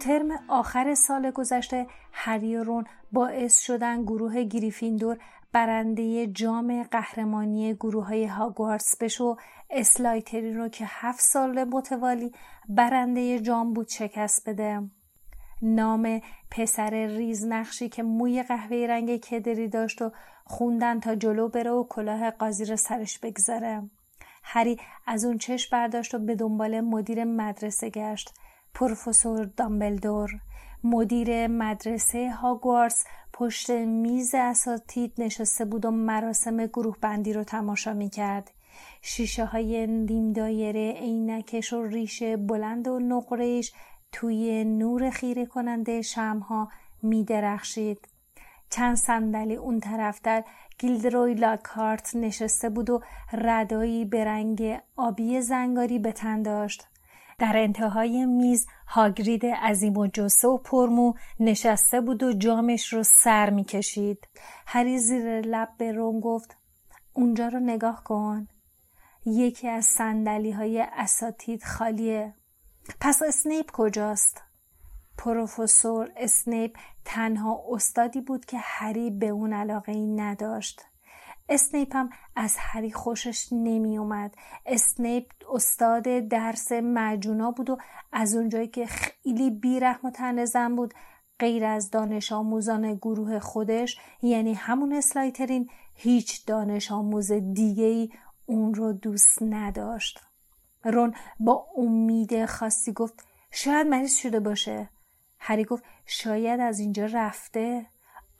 ترم 0.00 0.28
آخر 0.48 0.94
سال 0.94 1.30
گذشته 1.30 1.86
هری 2.12 2.56
و 2.56 2.64
رون 2.64 2.84
باعث 3.12 3.58
شدن 3.58 4.02
گروه 4.02 4.42
گریفیندور 4.42 5.18
برنده 5.52 6.26
جام 6.26 6.82
قهرمانی 6.82 7.74
گروه 7.74 8.06
های 8.06 8.26
هاگوارتس 8.26 8.96
بشه 9.00 9.24
و 9.24 9.36
اسلیترین 9.70 10.54
رو 10.54 10.68
که 10.68 10.84
هفت 10.88 11.20
سال 11.20 11.64
متوالی 11.64 12.32
برنده 12.68 13.40
جام 13.40 13.72
بود 13.72 13.88
شکست 13.88 14.48
بده. 14.48 14.82
نام 15.62 16.20
پسر 16.50 17.06
ریز 17.06 17.46
نقشی 17.46 17.88
که 17.88 18.02
موی 18.02 18.42
قهوه 18.42 18.86
رنگ 18.88 19.16
کدری 19.16 19.68
داشت 19.68 20.02
و 20.02 20.12
خوندن 20.44 21.00
تا 21.00 21.14
جلو 21.14 21.48
بره 21.48 21.70
و 21.70 21.84
کلاه 21.88 22.30
قاضی 22.30 22.64
رو 22.64 22.76
سرش 22.76 23.18
بگذاره. 23.18 23.90
هری 24.42 24.80
از 25.06 25.24
اون 25.24 25.38
چشم 25.38 25.68
برداشت 25.72 26.14
و 26.14 26.18
به 26.18 26.34
دنبال 26.34 26.80
مدیر 26.80 27.24
مدرسه 27.24 27.90
گشت. 27.90 28.34
پروفسور 28.74 29.44
دامبلدور 29.44 30.30
مدیر 30.84 31.46
مدرسه 31.46 32.30
هاگوارس 32.30 33.04
پشت 33.32 33.70
میز 33.70 34.34
اساتید 34.34 35.12
نشسته 35.18 35.64
بود 35.64 35.84
و 35.84 35.90
مراسم 35.90 36.66
گروه 36.66 36.96
بندی 37.00 37.32
رو 37.32 37.44
تماشا 37.44 37.92
می 37.92 38.10
کرد. 38.10 38.50
شیشه 39.02 39.44
های 39.44 39.86
نیم 39.86 40.32
دایره 40.32 40.92
عینکش 40.92 41.72
و 41.72 41.84
ریش 41.84 42.22
بلند 42.22 42.88
و 42.88 42.98
نقرهش 42.98 43.72
توی 44.12 44.64
نور 44.64 45.10
خیره 45.10 45.46
کننده 45.46 46.02
شمها 46.02 46.68
می 47.02 47.24
درخشید. 47.24 48.08
چند 48.70 48.96
صندلی 48.96 49.56
اون 49.56 49.80
طرفتر 49.80 50.44
گیلدروی 50.78 51.34
لاکارت 51.34 52.16
نشسته 52.16 52.68
بود 52.68 52.90
و 52.90 53.02
ردایی 53.32 54.04
به 54.04 54.24
رنگ 54.24 54.80
آبی 54.96 55.40
زنگاری 55.40 55.98
به 55.98 56.12
تن 56.12 56.42
داشت. 56.42 56.86
در 57.40 57.52
انتهای 57.56 58.26
میز 58.26 58.66
هاگرید 58.86 59.46
عظیم‌الجثه 59.46 60.48
و 60.48 60.58
پرمو 60.58 61.14
نشسته 61.40 62.00
بود 62.00 62.22
و 62.22 62.32
جامش 62.32 62.92
رو 62.92 63.02
سر 63.02 63.50
می‌کشید. 63.50 64.28
هری 64.66 64.98
زیر 64.98 65.40
لب 65.40 65.68
به 65.78 65.92
رون 65.92 66.20
گفت 66.20 66.56
اونجا 67.12 67.48
رو 67.48 67.60
نگاه 67.60 68.04
کن. 68.04 68.48
یکی 69.26 69.68
از 69.68 69.84
صندلی 69.84 70.50
های 70.50 70.80
اساتید 70.92 71.64
خالیه. 71.64 72.34
پس 73.00 73.22
اسنیپ 73.28 73.70
کجاست؟ 73.72 74.42
پروفسور 75.18 76.12
اسنیپ 76.16 76.76
تنها 77.04 77.64
استادی 77.70 78.20
بود 78.20 78.44
که 78.44 78.58
هری 78.60 79.10
به 79.10 79.28
اون 79.28 79.52
علاقه 79.52 79.92
ای 79.92 80.06
نداشت. 80.06 80.82
اسنیپ 81.50 81.96
هم 81.96 82.10
از 82.36 82.56
هری 82.58 82.92
خوشش 82.92 83.48
نمی 83.52 83.98
اومد. 83.98 84.34
اسنیپ 84.66 85.24
استاد 85.52 86.28
درس 86.28 86.72
مجونا 86.72 87.50
بود 87.50 87.70
و 87.70 87.78
از 88.12 88.34
اونجایی 88.34 88.68
که 88.68 88.86
خیلی 88.86 89.50
بیرحم 89.50 90.08
و 90.08 90.10
تنظم 90.10 90.76
بود 90.76 90.94
غیر 91.38 91.64
از 91.64 91.90
دانش 91.90 92.32
آموزان 92.32 92.94
گروه 92.94 93.38
خودش 93.38 93.98
یعنی 94.22 94.54
همون 94.54 94.92
اسلایترین 94.92 95.70
هیچ 95.94 96.46
دانش 96.46 96.92
آموز 96.92 97.32
دیگه 97.32 97.84
ای 97.84 98.10
اون 98.46 98.74
رو 98.74 98.92
دوست 98.92 99.42
نداشت. 99.42 100.20
رون 100.84 101.14
با 101.40 101.66
امید 101.76 102.46
خاصی 102.46 102.92
گفت 102.92 103.24
شاید 103.50 103.86
مریض 103.86 104.16
شده 104.16 104.40
باشه. 104.40 104.90
هری 105.38 105.64
گفت 105.64 105.84
شاید 106.06 106.60
از 106.60 106.78
اینجا 106.78 107.06
رفته. 107.06 107.86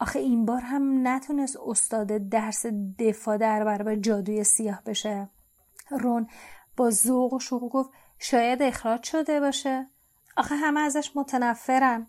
آخه 0.00 0.18
این 0.18 0.44
بار 0.44 0.60
هم 0.60 1.08
نتونست 1.08 1.56
استاد 1.66 2.28
درس 2.28 2.66
دفاع 2.98 3.36
در 3.36 3.64
برابر 3.64 3.96
جادوی 3.96 4.44
سیاه 4.44 4.82
بشه. 4.86 5.28
رون 5.90 6.26
با 6.76 6.90
ذوق 6.90 7.32
و 7.32 7.38
شوق 7.38 7.68
گفت 7.68 7.90
شاید 8.18 8.62
اخراج 8.62 9.02
شده 9.02 9.40
باشه. 9.40 9.86
آخه 10.36 10.54
همه 10.54 10.80
ازش 10.80 11.10
متنفرن. 11.14 12.06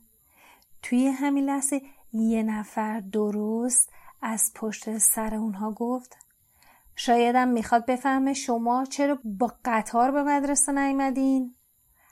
توی 0.82 1.08
همین 1.08 1.46
لحظه 1.46 1.82
یه 2.14 2.44
نفر 2.44 3.00
درست 3.00 3.90
از 4.22 4.52
پشت 4.56 4.98
سر 4.98 5.36
اونها 5.36 5.72
گفت 5.72 6.18
شایدم 6.96 7.48
می‌خواد 7.48 7.86
بفهمه 7.86 8.34
شما 8.34 8.86
چرا 8.86 9.20
با 9.24 9.54
قطار 9.66 10.12
به 10.12 10.24
مدرسه 10.24 10.72
نیومدین؟ 10.72 11.56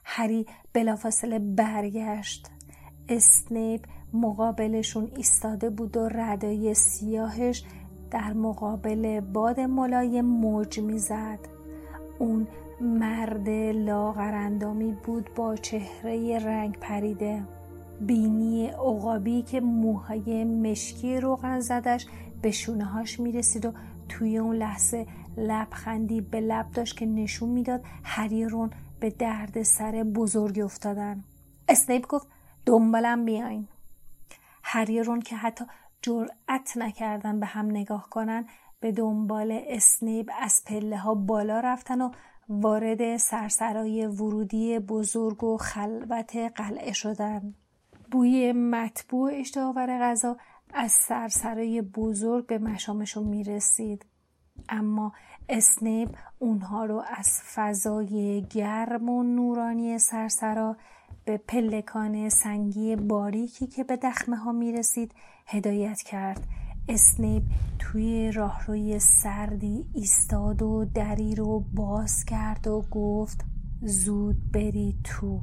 هری 0.06 0.46
بلافاصله 0.74 1.40
برگشت. 1.40 2.48
اسنیپ 3.10 3.86
مقابلشون 4.14 5.12
ایستاده 5.16 5.70
بود 5.70 5.98
و 5.98 6.10
ردای 6.10 6.74
سیاهش 6.74 7.64
در 8.12 8.34
مقابل 8.34 9.20
باد 9.20 9.60
ملایم 9.60 10.26
موج 10.26 10.80
می‌زد. 10.80 11.40
اون 12.20 12.48
مرد 12.82 13.50
لاغرندامی 13.76 14.98
بود 15.06 15.30
با 15.36 15.56
چهره 15.56 16.40
رنگ 16.40 16.78
پریده. 16.80 17.44
بینی 18.02 18.68
عقابی 18.68 19.42
که 19.42 19.62
موهای 19.62 20.44
مشکی 20.46 21.20
روغن 21.20 21.60
زدش 21.60 22.08
به 22.42 22.52
شونه 22.52 22.86
هاش 22.86 23.20
می‌رسید 23.20 23.66
و 23.66 23.72
توی 24.10 24.38
اون 24.38 24.56
لحظه 24.56 25.06
لبخندی 25.38 26.22
به 26.22 26.42
لب 26.42 26.72
داشت 26.72 26.98
که 26.98 27.06
نشون 27.06 27.50
می‌داد 27.50 27.82
هریرون 28.04 28.70
به 29.00 29.10
درد 29.10 29.64
سر 29.64 29.92
بزرگی 29.92 30.62
افتادن. 30.62 31.24
اسنیپ 31.70 32.08
گفت 32.08 32.28
دنبالم 32.66 33.26
بیاین. 33.26 33.68
هریرون 34.72 35.20
که 35.20 35.36
حتی 35.36 35.66
جرأت 36.02 36.78
نکردن 36.78 37.40
به 37.40 37.46
هم 37.46 37.66
نگاه 37.66 38.10
کنن 38.10 38.46
به 38.80 38.92
دنبال 38.92 39.60
اسنیپ 39.68 40.32
از 40.40 40.64
پله 40.66 40.98
ها 40.98 41.16
بالا 41.16 41.60
رفتن 41.60 42.02
و 42.02 42.12
وارد 42.50 43.18
سرسرای 43.18 44.06
ورودی 44.06 44.80
بزرگ 44.80 45.44
و 45.44 45.58
خلوت 45.58 46.36
قلعه 46.36 46.94
شدن. 46.94 47.54
بوی 48.12 48.52
مطبوع 48.52 49.32
اشتهاور 49.34 50.00
غذا 50.00 50.38
از 50.74 50.92
سرسرای 50.92 51.82
بزرگ 51.82 52.48
به 52.48 52.58
مشامشون 52.58 53.24
می‌رسید. 53.24 54.06
اما 54.70 55.14
اسنیپ 55.50 56.10
اونها 56.40 56.86
رو 56.86 57.04
از 57.08 57.42
فضای 57.56 58.46
گرم 58.50 59.10
و 59.10 59.24
نورانی 59.24 60.00
سرسرا 60.00 60.78
به 61.30 61.38
پلکان 61.38 62.30
سنگی 62.30 62.96
باریکی 62.96 63.68
که 63.68 63.84
به 63.84 63.98
دخمه 63.98 64.38
ها 64.38 64.52
می 64.52 64.72
رسید 64.72 65.12
هدایت 65.48 66.02
کرد. 66.02 66.48
اسنیپ 66.88 67.44
توی 67.80 68.32
راهروی 68.32 69.00
سردی 69.00 69.86
ایستاد 69.94 70.62
و 70.62 70.86
دری 70.86 71.36
رو 71.36 71.60
باز 71.74 72.26
کرد 72.26 72.68
و 72.68 72.86
گفت 72.92 73.46
زود 73.82 74.52
بری 74.52 74.96
تو. 75.04 75.42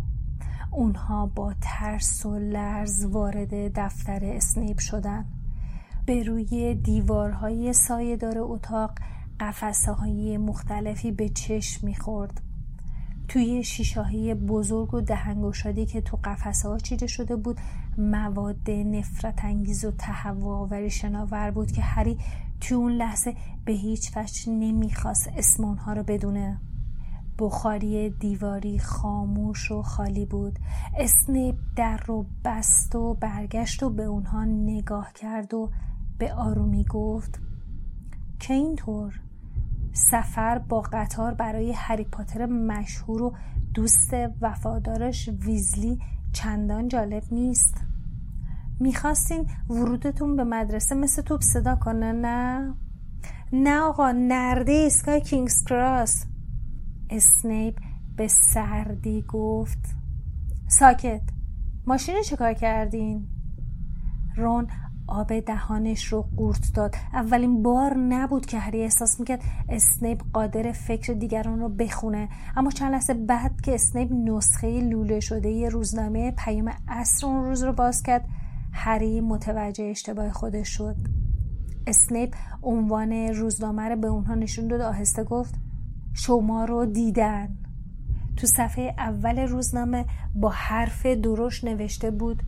اونها 0.73 1.27
با 1.27 1.55
ترس 1.61 2.27
و 2.27 2.39
لرز 2.39 3.05
وارد 3.05 3.79
دفتر 3.79 4.21
اسنیپ 4.25 4.79
شدن. 4.79 5.25
به 6.07 6.23
روی 6.23 6.75
دیوارهای 6.75 7.73
سایهدار 7.73 8.39
اتاق 8.39 8.91
قفسه 9.41 9.93
های 9.93 10.39
مختلفی 10.39 11.13
به 11.13 11.29
چشم 11.29 11.87
می‌خورد. 11.87 12.46
توی 13.29 13.65
شیشاهی 13.65 14.35
بزرگ 14.35 14.95
و 14.95 15.01
دهنگشادی 15.01 15.87
که 15.87 16.01
تو 16.01 16.19
قفسه 16.25 16.69
ها 16.69 16.79
چیده 16.79 17.07
شده 17.07 17.37
بود 17.37 17.61
مواد 17.99 18.71
نفرت 18.71 19.45
انگیز 19.45 19.85
و 19.85 19.91
تهوع 19.91 20.89
شناور 20.89 21.51
بود 21.51 21.73
که 21.73 21.83
هری 21.83 22.19
توی 22.61 22.77
اون 22.77 22.93
لحظه 22.93 23.35
به 23.65 23.73
هیچ 23.73 24.17
وجه 24.17 24.53
نمی‌خواست 24.53 25.29
اسم 25.37 25.65
اونها 25.65 25.93
رو 25.93 26.03
بدونه. 26.03 26.61
بخاری 27.39 28.11
دیواری 28.11 28.79
خاموش 28.79 29.71
و 29.71 29.83
خالی 29.83 30.27
بود. 30.27 30.59
اسنیپ 30.97 31.57
در 31.77 31.97
رو 32.07 32.27
بست 32.45 32.95
و 32.95 33.15
برگشت 33.15 33.83
و 33.83 33.91
به 33.91 34.05
اونها 34.05 34.45
نگاه 34.45 35.13
کرد 35.13 35.55
و 35.55 35.71
به 36.19 36.33
آرومی 36.33 36.85
گفت 36.85 37.41
که 38.41 38.55
اینطور؟ 38.55 39.21
سفر 39.97 40.59
با 40.59 40.81
قطار 40.81 41.35
برای 41.35 41.73
هری 41.73 42.05
پاتر 42.05 42.47
مشهور 42.47 43.23
و 43.23 43.37
دوست 43.75 44.15
وفادارش 44.41 45.29
ویزلی 45.29 45.99
چندان 46.33 46.89
جالب 46.89 47.23
نیست 47.31 47.75
می‌خواستین 48.81 49.49
ورودتون 49.71 50.37
به 50.37 50.45
مدرسه 50.45 50.95
مثل 50.95 51.23
توپ 51.23 51.41
صدا 51.43 51.77
کنه 51.77 52.13
نه؟ 52.13 52.75
نه 53.53 53.81
آقا 53.81 54.13
نرده 54.13 54.73
ایستگاه 54.73 55.21
کینگز 55.21 55.65
کراس 55.65 56.27
اسنیپ 57.11 57.79
به 58.17 58.29
سردی 58.29 59.23
گفت 59.29 59.97
ساکت 60.69 61.23
ماشین 61.87 62.23
چکار 62.23 62.53
کردین؟ 62.53 63.29
رون 64.37 64.67
آب 65.09 65.41
دهانش 65.41 66.05
رو 66.05 66.29
قورت 66.37 66.73
داد. 66.75 66.95
اولین 67.13 67.63
بار 67.63 67.95
نبود 67.97 68.47
که 68.47 68.59
هری 68.59 68.83
احساس 68.83 69.21
می‌کرد 69.21 69.43
اسنیپ 69.69 70.23
قادره 70.33 70.73
فکر 70.73 71.13
دیگران 71.13 71.61
رو 71.61 71.69
بخونه. 71.69 72.29
اما 72.57 72.71
چند 72.71 72.93
لحظه 72.93 73.15
بعد 73.15 73.61
که 73.61 73.75
اسنیپ 73.75 74.13
نسخه 74.13 74.81
لوله 74.81 75.21
شده 75.21 75.49
یه 75.49 75.69
روزنامه 75.69 76.31
پیام 76.31 76.73
عصر 76.89 77.27
اون 77.27 77.45
روز 77.45 77.63
رو 77.63 77.73
باز 77.73 78.03
کرد 78.03 78.25
هری 78.73 79.21
متوجه 79.21 79.85
اشتباه 79.85 80.33
خودش 80.33 80.69
شد. 80.69 80.97
اسنیپ 81.87 82.35
عنوان 82.63 83.13
روزنامه 83.13 83.89
رو 83.89 83.97
به 83.97 84.09
اونها 84.09 84.35
نشون 84.35 84.69
داد 84.69 84.81
آهسته 84.81 85.25
گفت 85.25 85.55
شما 86.15 86.65
رو 86.65 86.87
دیدن. 86.87 87.57
تو 88.37 88.47
صفحه 88.47 88.95
اول 88.99 89.39
روزنامه 89.39 90.05
با 90.35 90.49
حرف 90.49 91.07
درشت 91.07 91.65
نوشته 91.65 92.11
بود 92.11 92.43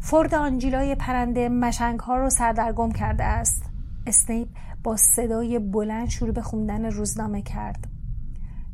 فورد 0.00 0.34
آنجیلای 0.34 0.94
پرنده 0.94 1.48
مشنگ 1.48 2.00
ها 2.00 2.16
رو 2.16 2.30
سردرگم 2.30 2.92
کرده 2.92 3.24
است. 3.24 3.62
اسنیپ 4.06 4.48
با 4.84 4.96
صدای 4.96 5.58
بلند 5.58 6.08
شروع 6.08 6.32
به 6.32 6.42
خوندن 6.42 6.84
روزنامه 6.84 7.42
کرد. 7.42 7.88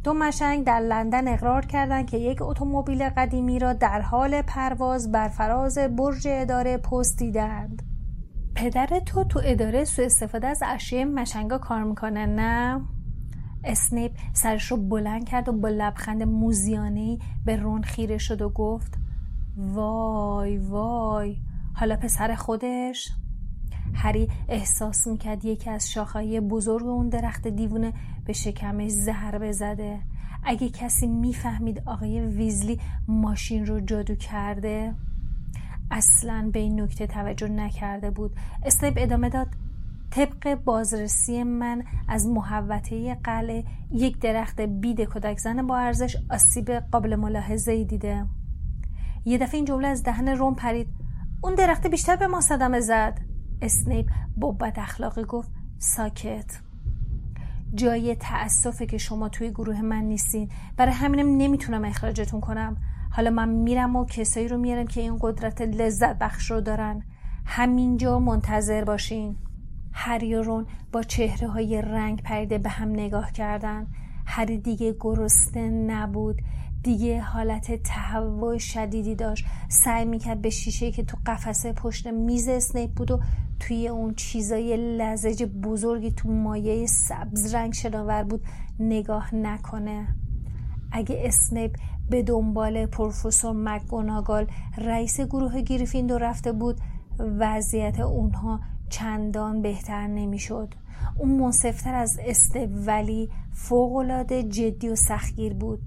دو 0.04 0.14
مشنگ 0.14 0.64
در 0.64 0.80
لندن 0.80 1.28
اقرار 1.28 1.66
کردند 1.66 2.10
که 2.10 2.16
یک 2.16 2.42
اتومبیل 2.42 3.08
قدیمی 3.08 3.58
را 3.58 3.72
در 3.72 4.00
حال 4.00 4.42
پرواز 4.42 5.12
بر 5.12 5.28
فراز 5.28 5.78
برج 5.78 6.28
اداره 6.30 6.76
پست 6.76 7.18
دیدند. 7.18 7.82
پدر 8.54 8.86
تو 8.86 9.24
تو 9.24 9.40
اداره 9.44 9.84
سو 9.84 10.02
استفاده 10.02 10.46
از 10.46 10.62
اشیاء 10.66 11.04
مشنگا 11.04 11.58
کار 11.58 11.82
می‌کنه 11.82 12.26
نه؟ 12.26 12.80
اسنیپ 13.64 14.12
سرش 14.32 14.70
رو 14.70 14.76
بلند 14.76 15.24
کرد 15.24 15.48
و 15.48 15.52
با 15.52 15.68
لبخند 15.68 16.22
موزیانه 16.22 17.18
به 17.44 17.56
رون 17.56 17.82
خیره 17.82 18.18
شد 18.18 18.42
و 18.42 18.48
گفت 18.48 19.03
وای 19.56 20.58
وای. 20.58 21.36
حالا 21.74 21.96
پسر 21.96 22.34
خودش؟ 22.34 23.10
هری 23.94 24.28
احساس 24.48 25.06
می‌کرد 25.06 25.44
یکی 25.44 25.70
از 25.70 25.90
شاخهای 25.90 26.40
بزرگ 26.40 26.86
اون 26.86 27.08
درخت 27.08 27.48
دیوونه 27.48 27.92
به 28.24 28.32
شکمش 28.32 28.90
ضربه 28.90 29.52
زده 29.52 30.00
اگه 30.44 30.68
کسی 30.68 31.06
می‌فهمید 31.06 31.82
آقای 31.86 32.20
ویزلی 32.20 32.80
ماشین 33.08 33.66
رو 33.66 33.80
جادو 33.80 34.14
کرده 34.14 34.94
اصلا 35.90 36.50
به 36.52 36.58
این 36.58 36.80
نکته 36.80 37.06
توجه 37.06 37.48
نکرده 37.48 38.10
بود. 38.10 38.36
اسنیپ 38.64 38.94
ادامه 38.96 39.28
داد 39.28 39.48
طبق 40.10 40.54
بازرسی 40.54 41.42
من 41.42 41.84
از 42.08 42.26
محوطه 42.26 43.14
قلعه 43.14 43.64
یک 43.90 44.18
درخت 44.18 44.60
بید 44.60 45.00
کودک 45.00 45.38
زن 45.38 45.66
با 45.66 45.78
ارزش 45.78 46.16
آسیب 46.30 46.70
قابل 46.70 47.16
ملاحظه 47.16 47.84
دیده. 47.84 48.26
یه 49.24 49.38
دفعه 49.38 49.54
این 49.54 49.64
جمله 49.64 49.88
از 49.88 50.02
دهن 50.02 50.28
روم 50.28 50.54
پرید. 50.54 50.88
اون 51.42 51.54
درخت 51.54 51.86
بیشتر 51.86 52.16
به 52.16 52.26
ما 52.26 52.40
صدمه 52.40 52.80
زد. 52.80 53.20
اسنیپ 53.62 54.10
با 54.36 54.52
بد 54.52 54.74
اخلاقی 54.76 55.24
گفت 55.24 55.50
ساکت. 55.78 56.60
جای 57.74 58.16
تأسفه 58.16 58.86
که 58.86 58.98
شما 58.98 59.28
توی 59.28 59.50
گروه 59.50 59.82
من 59.82 60.04
نیستین. 60.04 60.48
برای 60.76 60.92
همینم 60.92 61.36
نمی‌تونم 61.36 61.84
اخراجتون 61.84 62.40
کنم. 62.40 62.76
حالا 63.10 63.30
من 63.30 63.48
میرم 63.48 63.96
و 63.96 64.04
کسایی 64.04 64.48
رو 64.48 64.58
میارم 64.58 64.86
که 64.86 65.00
این 65.00 65.18
قدرت 65.20 65.60
لذت 65.60 66.18
بخش 66.18 66.50
رو 66.50 66.60
دارن. 66.60 67.02
همینجا 67.46 68.18
منتظر 68.18 68.84
باشین. 68.84 69.36
هری 69.92 70.34
و 70.34 70.42
رون 70.42 70.66
با 70.92 71.02
چهره 71.02 71.48
های 71.48 71.82
رنگ 71.82 72.22
پریده 72.22 72.58
به 72.58 72.68
هم 72.68 72.88
نگاه 72.88 73.32
کردن. 73.32 73.86
هری 74.26 74.58
دیگه 74.58 74.96
گرسنه 75.00 75.68
نبود. 75.68 76.42
دیگه 76.84 77.20
حالت 77.20 77.82
تهوع 77.82 78.58
شدیدی 78.58 79.14
داشت. 79.14 79.44
سعی 79.68 80.04
می‌کرد 80.04 80.42
به 80.42 80.50
شیشه 80.50 80.90
که 80.90 81.04
تو 81.04 81.16
قفسه 81.26 81.72
پشت 81.72 82.06
میز 82.06 82.48
اسنیپ 82.48 82.90
بود 82.90 83.10
و 83.10 83.20
توی 83.60 83.88
اون 83.88 84.14
چیزای 84.14 84.96
لزج 84.98 85.42
بزرگی 85.42 86.10
تو 86.10 86.28
مایه 86.28 86.86
سبز 86.86 87.54
رنگ 87.54 87.72
شناور 87.72 88.22
بود 88.22 88.44
نگاه 88.80 89.34
نکنه. 89.34 90.06
اگه 90.92 91.22
اسنیپ 91.24 91.76
به 92.10 92.22
دنبال 92.22 92.86
پروفسور 92.86 93.52
مکگوناگال 93.56 94.46
رئیس 94.78 95.20
گروه 95.20 95.60
گریفیندور 95.60 96.22
رفته 96.22 96.52
بود 96.52 96.80
وضعیت 97.18 98.00
اونها 98.00 98.60
چندان 98.90 99.62
بهتر 99.62 100.06
نمی‌شد. 100.06 100.74
اون 101.18 101.30
منصفتر 101.30 101.94
از 101.94 102.18
استپ 102.26 102.68
ولی 102.86 103.30
فوقالعاده 103.52 104.42
جدی 104.42 104.88
و 104.88 104.96
سختگیر 104.96 105.54
بود. 105.54 105.82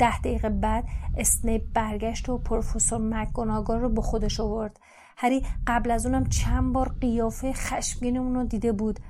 ده 0.00 0.18
دقیقه 0.18 0.48
بعد 0.48 0.84
اسنیپ 1.16 1.62
برگشت 1.74 2.28
و 2.28 2.38
پروفسور 2.38 2.98
مکگوناگال 2.98 3.80
رو 3.80 3.88
به 3.88 4.02
خودش 4.02 4.40
آورد. 4.40 4.80
هری 5.16 5.42
قبل 5.66 5.90
از 5.90 6.06
اونم 6.06 6.26
چند 6.26 6.72
بار 6.72 6.88
قیافه 7.00 7.52
خشمگین 7.52 8.16
اون 8.16 8.34
رو 8.34 8.44
دیده 8.44 8.72
بود 8.72 9.00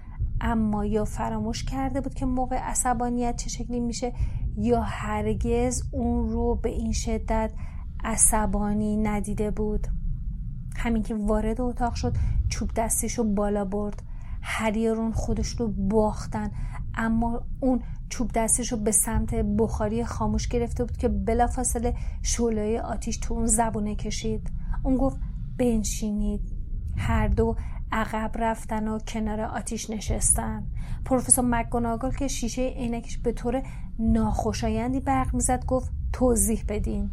اما 0.41 0.85
یا 0.85 1.05
فراموش 1.05 1.65
کرده 1.65 2.01
بود 2.01 2.15
که 2.15 2.27
موقع 2.27 2.57
عصبانیت 2.57 3.37
چه 3.37 3.49
شکلی 3.49 3.81
میشه 3.81 4.13
یا 4.57 4.81
هرگز 4.81 5.83
اون 5.93 6.29
رو 6.29 6.55
به 6.55 6.71
این 6.71 6.93
شدت 6.93 7.53
عصبانی 8.05 8.97
ندیده 8.97 9.51
بود. 9.51 9.87
همین 10.77 11.03
که 11.03 11.15
وارد 11.15 11.61
اتاق 11.61 11.95
شد 11.95 12.17
چوب 12.49 12.71
دستیشو 12.77 13.25
بالا 13.25 13.65
برد. 13.65 14.03
هریارون 14.43 15.13
خودش 15.13 15.49
رو 15.49 15.69
باختن. 15.69 16.51
اما 17.01 17.43
اون 17.61 17.83
چوب 18.09 18.31
دستش 18.35 18.73
رو 18.73 18.79
به 18.79 18.93
سمت 18.93 19.35
بخاری 19.35 20.05
خاموش 20.05 20.49
گرفته 20.49 20.85
بود 20.85 20.97
که 20.97 21.09
بلافاصله 21.09 21.95
شعله 22.23 22.81
آتیش 22.81 23.19
تو 23.19 23.35
اون 23.35 23.47
زبونه 23.47 23.95
کشید. 23.95 24.51
اون 24.83 24.97
گفت 24.97 25.17
بنشینید. 25.59 26.41
هر 26.97 27.29
دو 27.29 27.57
عقب 27.93 28.31
رفتن 28.35 28.89
و 28.89 28.99
کنار 28.99 29.41
آتیش 29.41 29.91
نشستن. 29.91 30.67
پروفسور 31.05 31.45
مکگوناگل 31.45 32.11
که 32.11 32.29
شیشه 32.29 32.63
عینکش 32.63 33.19
به 33.19 33.33
طور 33.33 33.63
ناخوشایندی 33.99 35.01
برق 35.01 35.35
می‌زد 35.35 35.65
گفت 35.67 35.91
توضیح 36.13 36.65
بدین. 36.69 37.11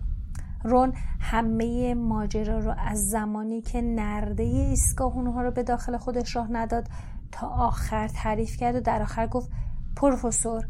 رون 0.64 0.94
همه 1.20 1.94
ماجرا 1.94 2.60
رو 2.60 2.74
از 2.78 3.10
زمانی 3.10 3.62
که 3.62 3.82
نرده 3.82 4.44
ایستگاه 4.44 5.14
اونها 5.16 5.42
رو 5.42 5.52
به 5.52 5.64
داخل 5.64 5.98
خودش 5.98 6.36
راه 6.36 6.52
نداد 6.52 6.88
تا 7.32 7.48
آخر 7.48 8.08
تعریف 8.08 8.58
کرد 8.58 8.76
و 8.76 8.80
در 8.80 9.02
آخر 9.02 9.28
گفت 9.28 9.50
پروفسور. 9.98 10.68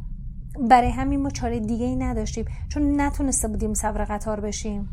برای 0.70 0.90
همین 0.90 1.22
ما 1.22 1.30
چاره 1.30 1.60
دیگه 1.60 1.86
ای 1.86 1.96
نداشتیم 1.96 2.46
چون 2.70 3.02
نتونسته 3.02 3.48
بودیم 3.48 3.74
سوار 3.74 4.06
قطار 4.06 4.40
بشیم. 4.40 4.90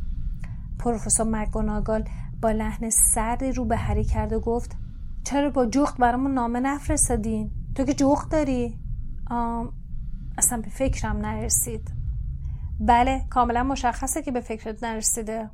پروفسور 0.79 1.27
مکگوناگال 1.27 2.05
با 2.43 2.51
لحن 2.51 2.91
سردی 2.91 3.53
رو 3.53 3.65
به 3.65 3.77
هری 3.77 4.05
کرد 4.05 4.33
و 4.33 4.41
گفت 4.41 4.77
چرا 5.25 5.51
با 5.51 5.67
جخت 5.67 5.99
برامون 5.99 6.35
نامه 6.35 6.61
نفرستادین؟ 6.61 7.51
تو 7.75 7.85
که 7.85 7.95
جخت 7.95 8.31
داری؟ 8.31 8.79
آم... 9.31 9.73
اصلا 10.39 10.61
به 10.61 10.69
فکرم 10.69 11.17
نرسید. 11.17 11.91
بله 12.81 13.25
کاملا 13.31 13.63
مشخصه 13.63 14.23
که 14.23 14.31
به 14.31 14.41
فکرت 14.41 14.85
نرسیده. 14.85 15.51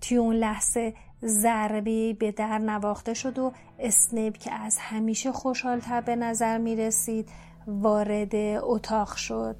توی 0.00 0.16
اون 0.16 0.34
لحظه 0.34 0.94
ضربه 1.24 2.12
به 2.12 2.32
در 2.32 2.58
نواخته 2.58 3.14
شد 3.14 3.38
و 3.38 3.52
اسنیپ 3.78 4.36
که 4.36 4.52
از 4.52 4.78
همیشه 4.80 5.32
خوشحالتر 5.32 6.00
به 6.00 6.16
نظر 6.16 6.58
می 6.58 6.76
رسید 6.76 7.28
وارد 7.68 8.34
اتاق 8.62 9.16
شد. 9.16 9.56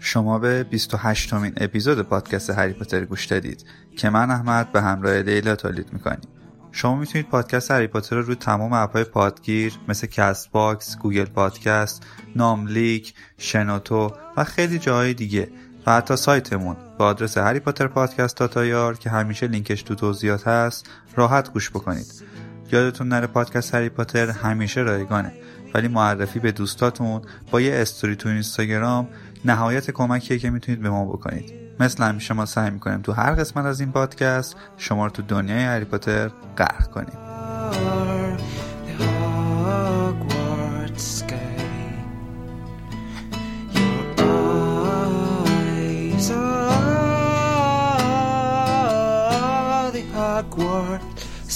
شما 0.00 0.38
به 0.38 0.64
28 0.64 1.34
امین 1.34 1.52
اپیزود 1.56 2.02
پادکست 2.02 2.50
هری 2.50 2.72
پاتر 2.72 3.04
گوش 3.04 3.26
دادید 3.26 3.64
که 3.96 4.10
من 4.10 4.30
احمد 4.30 4.72
به 4.72 4.82
همراه 4.82 5.14
لیلا 5.14 5.56
تولید 5.56 5.92
می‌کنیم. 5.92 6.28
شما 6.72 6.96
می‌تونید 6.96 7.28
پادکست 7.28 7.70
هری 7.70 7.86
پاتر 7.86 8.16
رو 8.16 8.22
روی 8.22 8.34
تمام 8.34 8.72
اپ‌های 8.72 9.04
پادگیر 9.04 9.72
مثل 9.88 10.06
Castbox، 10.06 10.98
گوگل 10.98 11.24
پادکست، 11.24 12.06
ناملیک، 12.36 13.14
شنوتو 13.38 14.12
و 14.36 14.44
خیلی 14.44 14.78
جاهای 14.78 15.14
دیگه 15.14 15.48
و 15.86 15.92
حتی 15.92 16.16
سایتمون 16.16 16.76
به 16.98 17.04
آدرس 17.04 17.38
Harry 17.38 17.60
Potter 17.60 17.86
Podcast 17.86 18.36
dot 18.36 18.72
ir 18.72 18.96
که 18.96 19.10
همیشه 19.10 19.46
لینکش 19.46 19.82
تو 19.82 19.94
توضیحات 19.94 20.48
هست 20.48 20.86
راحت 21.16 21.52
گوش 21.52 21.70
بکنید. 21.70 22.06
یادتون 22.72 23.08
نره 23.08 23.26
پادکست 23.26 23.74
هری 23.74 23.88
پاتر 23.88 24.30
همیشه 24.30 24.80
رایگانه 24.80 25.32
ولی 25.74 25.88
معرفی 25.88 26.38
به 26.38 26.52
دوستاتون 26.52 27.22
با 27.50 27.60
یه 27.60 27.74
استوری 27.74 28.16
تو 28.16 28.28
اینستاگرام 28.28 29.08
نهایت 29.44 29.90
کمکیه 29.90 30.38
که 30.38 30.50
می‌تونید 30.50 30.82
به 30.82 30.90
ما 30.90 31.04
بکنید. 31.04 31.52
مثل 31.80 32.04
همیشه 32.04 32.34
ما 32.34 32.46
سعی 32.46 32.70
می‌کنیم 32.70 33.02
تو 33.02 33.12
هر 33.12 33.34
قسمت 33.34 33.64
از 33.64 33.80
این 33.80 33.92
پادکست 33.92 34.56
شما 34.76 35.04
رو 35.04 35.10
تو 35.10 35.22
دنیای 35.22 35.64
هری 35.64 35.84
پاتر 35.84 36.30
غرق 36.58 36.90
کنیم. 36.90 37.18